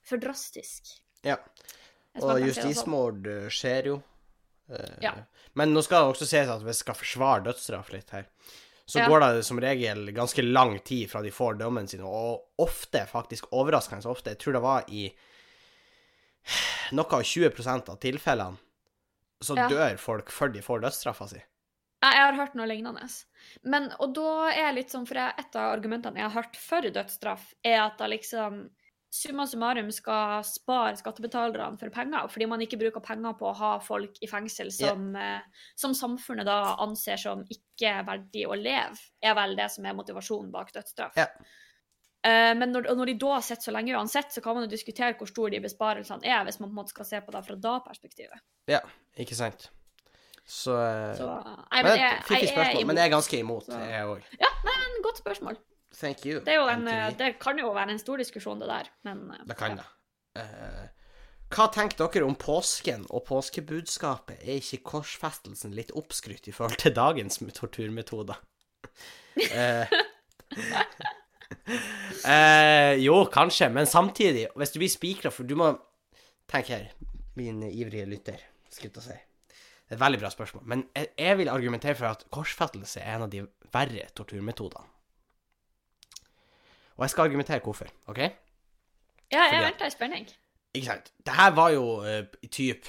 [0.04, 0.90] for drastisk.
[1.24, 1.38] Ja.
[2.20, 3.24] Og justismord
[3.56, 4.02] skjer jo.
[5.00, 5.14] Ja.
[5.56, 8.28] Men nå skal det også sies at vi skal forsvare dødsstraff litt her.
[8.86, 9.08] Så Ja.
[9.08, 13.46] går det som regel ganske lang tid fra de får dommen sin, og ofte, faktisk
[13.52, 15.14] overraskende ofte, jeg tror det var i
[16.92, 18.58] noe av 20% av tilfellene,
[19.42, 19.68] så Ja.
[19.70, 21.42] dør folk før de får dødsstraffa si.
[22.04, 23.08] Jeg har hørt noe lignende.
[23.64, 26.82] Men, og da er jeg litt sånn, for et av argumentene jeg har hørt for
[26.82, 28.70] dødsstraff, er at da liksom
[29.14, 33.74] summa summarum skal spare skattebetalerne for penger, fordi man ikke bruker penger på å ha
[33.84, 35.44] folk i fengsel som, yeah.
[35.78, 40.50] som samfunnet da anser som ikke verdig å leve, er vel det som er motivasjonen
[40.54, 41.20] bak dødsstraff.
[42.24, 45.14] Eh, men når, når de da sitter så lenge uansett, så kan man jo diskutere
[45.20, 47.58] hvor store de besparelsene er, hvis man på en måte skal se på det fra
[47.68, 48.46] da-perspektivet.
[48.72, 48.80] Ja,
[49.20, 49.68] ikke sant.
[50.44, 53.38] Så, eh, Så nei, men men jeg, fiffig jeg er spørsmål, men jeg er ganske
[53.40, 54.26] imot, Så- jeg òg.
[54.42, 55.62] Ja, men godt spørsmål.
[55.94, 56.42] Thank you.
[56.46, 59.58] Det, en, eh, det kan jo være en stor diskusjon, det der, men eh, Det
[59.58, 59.86] kan det.
[60.34, 60.88] Uh,
[61.54, 64.42] hva tenker dere om påsken og påskebudskapet?
[64.42, 68.40] Er ikke korsfestelsen litt oppskrytt i forhold til dagens torturmetoder?
[69.38, 69.94] uh,
[72.26, 75.72] uh, jo, kanskje, men samtidig, hvis du blir spikra For du må
[76.50, 76.90] Tenk her,
[77.40, 79.16] min ivrige lytter, skulle jeg til å si.
[79.54, 83.16] Det er et veldig bra spørsmål, men jeg, jeg vil argumentere for at korsfestelse er
[83.16, 84.93] en av de verre torturmetodene.
[86.98, 88.20] Og jeg skal argumentere hvorfor, OK?
[89.34, 90.28] Ja, jeg venter i spenning.
[90.74, 91.12] Ikke sant?
[91.26, 92.88] Det her var jo uh, typ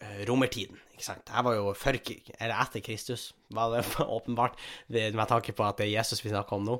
[0.00, 1.24] eh, romertiden, ikke sant?
[1.26, 1.98] Det her var jo før,
[2.40, 3.84] eller etter Kristus, var det
[4.18, 4.56] åpenbart,
[4.88, 6.78] det- med tanke på at det er Jesus vi snakker om nå.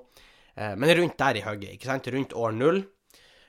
[0.59, 2.09] Uh, men rundt der i hugget, ikke sant?
[2.15, 2.85] Rundt år null,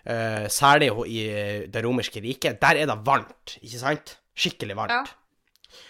[0.09, 1.19] Uh, særlig i
[1.67, 4.13] det romerske riket, der er det varmt, ikke sant?
[4.33, 4.93] Skikkelig varmt.
[4.95, 5.03] Ja.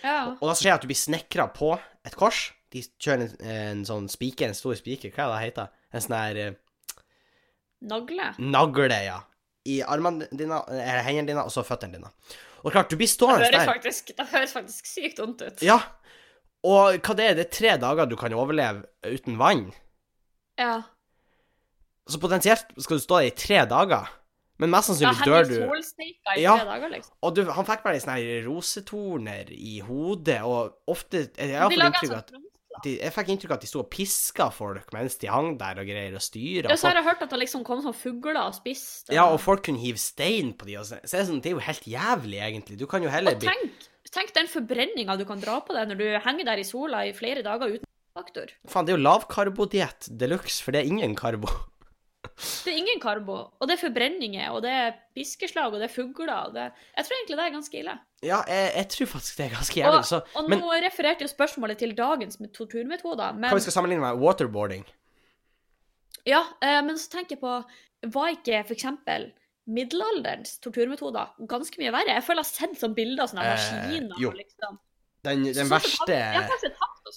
[0.04, 0.16] Ja.
[0.42, 1.70] Og da skjer det at du blir snekra på
[2.04, 2.40] et kors.
[2.74, 5.70] De kjører en, en sånn spiker, en stor spiker, hva er det heter?
[5.94, 6.40] En sånn her
[7.82, 8.34] Nagle.
[8.40, 9.22] nagle, ja.
[9.70, 12.12] I armene dine, eller hendene dine, og så føttene dine.
[12.64, 13.66] Og klart, du blir stående høres, der.
[13.70, 15.64] faktisk, det høres faktisk sykt vondt ut.
[15.64, 15.80] Ja.
[16.68, 19.70] Og hva det er, det er tre dager du kan overleve uten vann.
[20.60, 20.82] Ja.
[22.10, 24.10] Så potensielt skal du stå der i tre dager.
[24.60, 25.56] Men mest sannsynlig dør du.
[26.42, 26.58] Ja.
[26.68, 27.14] dager, liksom.
[27.24, 31.80] Og du, han fikk bare sånne her rosetorner i hodet, og ofte Jeg, har De
[31.80, 32.34] inntrykk sånn at
[32.86, 35.82] de, jeg fikk inntrykk av at de sto og piska folk mens de hang der
[35.82, 36.72] og greier og styra.
[36.72, 39.14] Ja, så har jeg hørt at det liksom kom sånn fugler og spiste.
[39.16, 41.52] Ja, og folk kunne hive stein på de og så, så er det, sånn, det
[41.52, 42.80] er jo helt jævlig, egentlig.
[42.82, 45.92] Du kan jo heller Og bli tenk, tenk den forbrenninga du kan dra på deg
[45.92, 48.54] når du henger der i sola i flere dager uten faktor.
[48.70, 51.52] Faen, det er jo lavkarbodiett de luxe, for det er ingen karbo.
[52.66, 55.94] Det er ingen karbo, og det er forbrenninger, og det er piskeslag, og det er
[55.94, 56.50] fugler.
[56.56, 56.66] Det...
[56.98, 57.94] Jeg tror egentlig det er ganske ille.
[58.24, 60.06] Ja, jeg, jeg tror faktisk det er ganske jævlig.
[60.10, 63.76] Så, og og, nå refererte jo spørsmålet til dagens met- torturmetoder, men hva vi skal
[63.78, 64.84] sammenligne med waterboarding?
[66.28, 67.54] Ja, eh, men så tenker jeg på
[68.14, 69.30] Var ikke for eksempel
[69.70, 72.16] middelalderens torturmetoder ganske mye verre?
[72.18, 74.20] Jeg føler jeg har sett sånne bilder av Eh, maskiner.
[74.24, 74.32] jo.
[74.36, 74.80] liksom.
[75.28, 76.70] Den, den verste har kanskje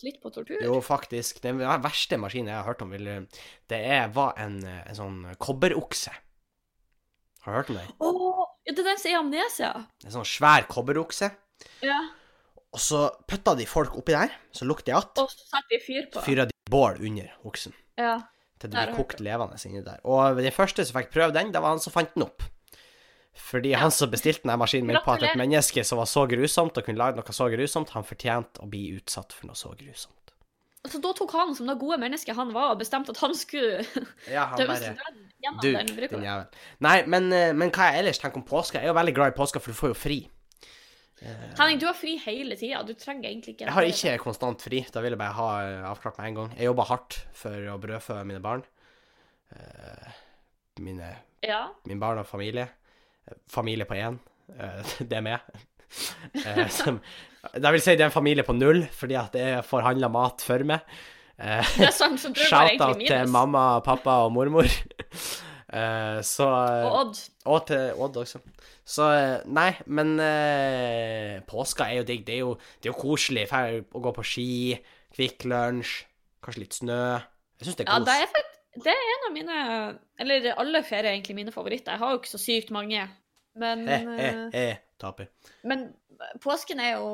[0.02, 0.58] oss litt på tortur.
[0.62, 1.40] Jo, faktisk.
[1.44, 6.12] Den verste maskinen jeg har hørt om, det er, var en, en sånn kobberokse.
[7.42, 7.94] Har du hørt om den?
[7.98, 8.10] Å,
[8.66, 9.70] ja, det er den som er i amnesia.
[10.06, 11.30] En sånn svær kobberokse.
[11.82, 11.98] Ja.
[12.72, 15.18] Og så putta de folk oppi der, så lukter de att.
[15.22, 16.22] Og så satte de fyr på.
[16.24, 17.74] Fyra de bål under oksen.
[18.00, 18.16] Ja.
[18.62, 19.98] Til det jeg kokt levende inni der.
[20.06, 22.46] Og den første som fikk prøve den, det var han som fant den opp.
[23.34, 23.78] Fordi Ja.
[23.78, 26.84] han som bestilte denne maskinen, min på at et menneske som var så grusomt og
[26.84, 30.18] kunne lage noe så grusomt, han fortjente å bli utsatt for noe så grusomt.
[30.84, 33.86] Så da tok han, som det gode mennesket han var, og bestemte at han skulle
[34.28, 36.46] Ja, han dømmes bare Du, den din jævel.
[36.80, 39.32] Nei, men, eh, men hva jeg ellers tenker om påske Jeg er jo veldig glad
[39.32, 40.28] i påska, for du får jo fri.
[41.22, 42.82] Henning, du har fri hele tida.
[42.82, 44.84] Du trenger egentlig ikke Jeg har ikke konstant fri.
[44.92, 46.54] Da vil jeg bare ha eh, avklart med en gang.
[46.58, 48.64] Jeg jobber hardt for å brødfø mine barn.
[49.54, 50.10] Eh,
[50.80, 51.68] Mine, Ja.
[51.86, 52.68] min barn og familie.
[53.50, 54.18] Familie på én.
[54.58, 55.40] Eh, Det er meg.
[56.44, 56.68] Eh,
[57.58, 60.40] Det vil si det er en familie på null, fordi at jeg får handla mat
[60.46, 60.80] for meg.
[61.38, 64.68] Eh, Det er sant, så du er Shout-out til mamma, pappa og mormor.
[66.22, 67.20] Så Og Odd.
[67.48, 68.40] Og til Odd også.
[68.84, 69.06] Så
[69.48, 72.26] nei, men eh, påska er jo digg.
[72.26, 72.50] Det er jo,
[72.82, 74.46] det er jo koselig fer, å gå på ski,
[75.16, 76.02] Kvikk Lunsj,
[76.44, 76.98] kanskje litt snø.
[77.60, 78.08] Jeg syns det er Ja, kos.
[78.10, 79.56] det er, fakt- det er en av mine
[80.22, 81.92] Eller alle ferier er egentlig mine favoritter.
[81.92, 83.04] Jeg har jo ikke så sykt mange.
[83.60, 85.28] Men, he, he, eh, eh, taper.
[85.68, 85.90] men
[86.40, 87.08] påsken er jo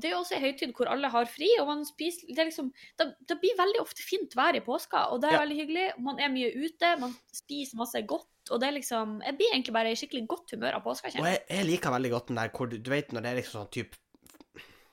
[0.00, 2.70] Det er jo også en høytid hvor alle har fri, og man spiser Det, liksom,
[2.96, 5.42] det, det blir veldig ofte fint vær i påska, og det er Ja.
[5.44, 5.86] veldig hyggelig.
[6.00, 9.76] Man er mye ute, man spiser masse godt, og det er liksom Jeg blir egentlig
[9.76, 11.12] bare i skikkelig godt humør av påska.
[11.12, 11.44] Og jeg.
[11.50, 13.74] jeg, liker veldig godt den der hvor du, du vet når det er liksom sånn
[13.80, 13.96] typ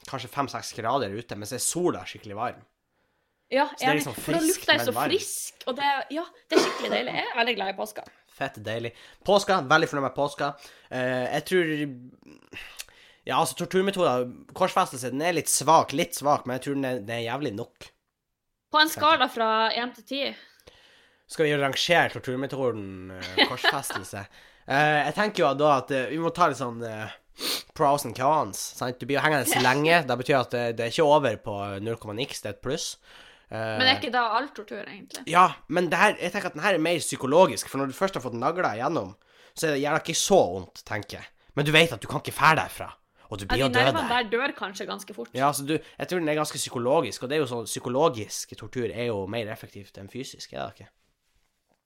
[0.06, 2.60] Kanskje fem-seks grader ute, mens sola er skikkelig varm.
[3.56, 5.12] Ja, det er liksom frisk, For da lukter men så varm.
[5.14, 7.14] frisk, og det, ja, det er skikkelig deilig.
[7.22, 8.06] Jeg er veldig glad i påska.
[8.36, 8.92] Fett deilig.
[9.26, 10.50] Påska, veldig fornøyd med påska.
[10.92, 11.76] Eh, jeg tror
[13.26, 17.00] Ja, altså, torturmetoder Korsfestelse, den er litt svak, litt svak, men jeg tror den er,
[17.02, 17.88] den er jævlig nok.
[18.76, 20.20] På en skala fra én til ti
[21.32, 24.26] Skal vi rangere torturmetoden eh, korsfestelse?
[24.66, 27.12] Eh, jeg tenker jo da at eh, vi må ta litt sånn eh,
[27.78, 28.58] pros and cons.
[28.80, 28.98] Sant?
[28.98, 30.00] Du blir jo hengende så lenge.
[30.10, 31.54] Det betyr at det, det er ikke over på
[31.86, 32.88] 0,9, det er et pluss.
[33.52, 35.24] Eh, Men det er ikke da all tortur, egentlig.
[35.30, 37.98] Ja, men det her, jeg tenker at den her er mer psykologisk, for når du
[37.98, 39.16] først har fått nagla igjennom,
[39.54, 41.32] så er det gjerne ikke så vondt, tenker jeg.
[41.56, 42.90] Men du vet at du kan ikke fære derfra,
[43.30, 44.10] og du blir jo ja, død der.
[44.12, 45.32] der dør kanskje ganske fort.
[45.34, 48.54] Ja, så du, jeg tror den er ganske psykologisk, og det er jo sånn psykologisk
[48.60, 50.92] tortur er jo mer effektivt enn fysisk, er det ikke?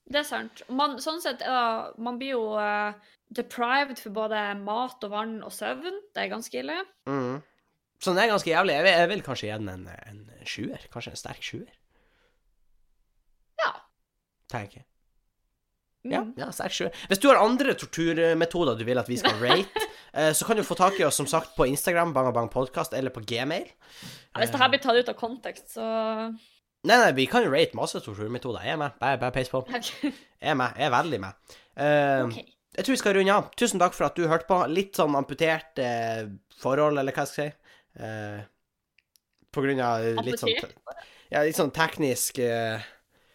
[0.10, 0.64] Det er sant.
[0.74, 2.98] Man, sånn sett, uh, man blir jo uh,
[3.30, 6.00] deprived for både mat og vann og søvn.
[6.16, 6.80] Det er ganske ille.
[7.06, 7.44] Mm.
[8.00, 8.74] Så den er ganske jævlig.
[8.78, 10.86] Jeg vil, jeg vil kanskje gi den en, en sjuer.
[10.94, 11.72] Kanskje en sterk sjuer,
[13.60, 13.74] Ja.
[14.52, 14.86] tenker jeg.
[16.08, 16.14] Mm.
[16.14, 16.94] Ja, ja, sterk sjuer.
[17.12, 19.84] Hvis du har andre torturmetoder du vil at vi skal rate,
[20.14, 22.96] eh, så kan du få tak i oss som sagt på Instagram, Bang Bang Podcast,
[22.96, 23.68] eller på Gmail.
[23.68, 25.90] Ja, Hvis det her blir tatt ut av kontekst, så
[26.88, 28.64] Nei, nei, vi kan rate masse torturmetoder.
[28.64, 28.94] Jeg er med.
[29.02, 29.60] Bare, bare peis på.
[29.74, 30.78] Jeg er med.
[30.80, 31.56] Jeg er veldig med.
[31.76, 32.46] Uh, okay.
[32.78, 33.50] Jeg tror vi skal runde av.
[33.60, 34.62] Tusen takk for at du hørte på.
[34.72, 36.30] Litt sånn amputert eh,
[36.62, 37.69] forhold, eller hva jeg skal si.
[38.00, 38.40] Eh,
[39.52, 40.56] på grunn av litt sånn
[41.30, 42.82] Ja, litt sånn teknisk eh,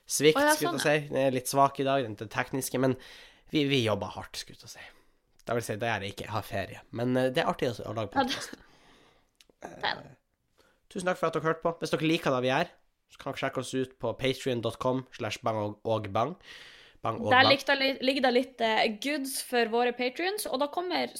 [0.06, 0.96] svikt, ja, skulle jeg sånn, si.
[1.12, 2.96] Den er litt svak i dag, den tekniske, men
[3.52, 4.86] vi, vi jobber hardt, skulle jeg si.
[5.44, 6.26] Det vil si, da det ikke.
[6.26, 6.82] Jeg har ferie.
[6.96, 8.54] Men eh, det er artig å, lage podkast.
[9.62, 9.94] det.
[10.92, 11.74] Tusen takk for at dere hørte på.
[11.80, 12.70] Hvis dere liker det vi gjør,
[13.12, 16.34] så kan dere sjekke oss ut på patrion.com slash bang og, og bang.
[17.04, 21.12] Bang og Der ligger det litt, litt goods for våre patrions, og da kommer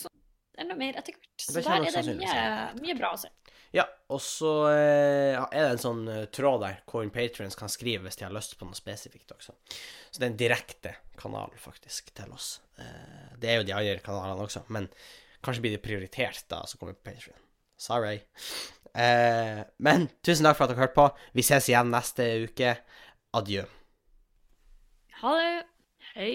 [0.61, 1.33] enda mer etter hvert.
[1.41, 2.45] Så Det der er det mye,
[2.83, 3.33] mye bra å se.
[3.75, 8.07] Ja, og så eh, er det en sånn eh, tråd der hvor patrions kan skrive
[8.07, 9.57] hvis de har lyst på noe spesifikt også.
[10.13, 12.61] Så det er en direkte kanal, faktisk, til oss.
[12.79, 14.91] Eh, det er jo de andre kanalene også, men
[15.45, 17.37] Kanskje blir det prioritert da som kommer på Patreon.
[17.77, 18.17] Sorry.
[18.97, 21.09] Eh, men tusen takk for at dere hørte på.
[21.37, 22.77] Vi ses igjen neste uke.
[23.37, 23.67] Adjø.
[25.21, 25.57] Ha det.
[26.15, 26.33] Hei.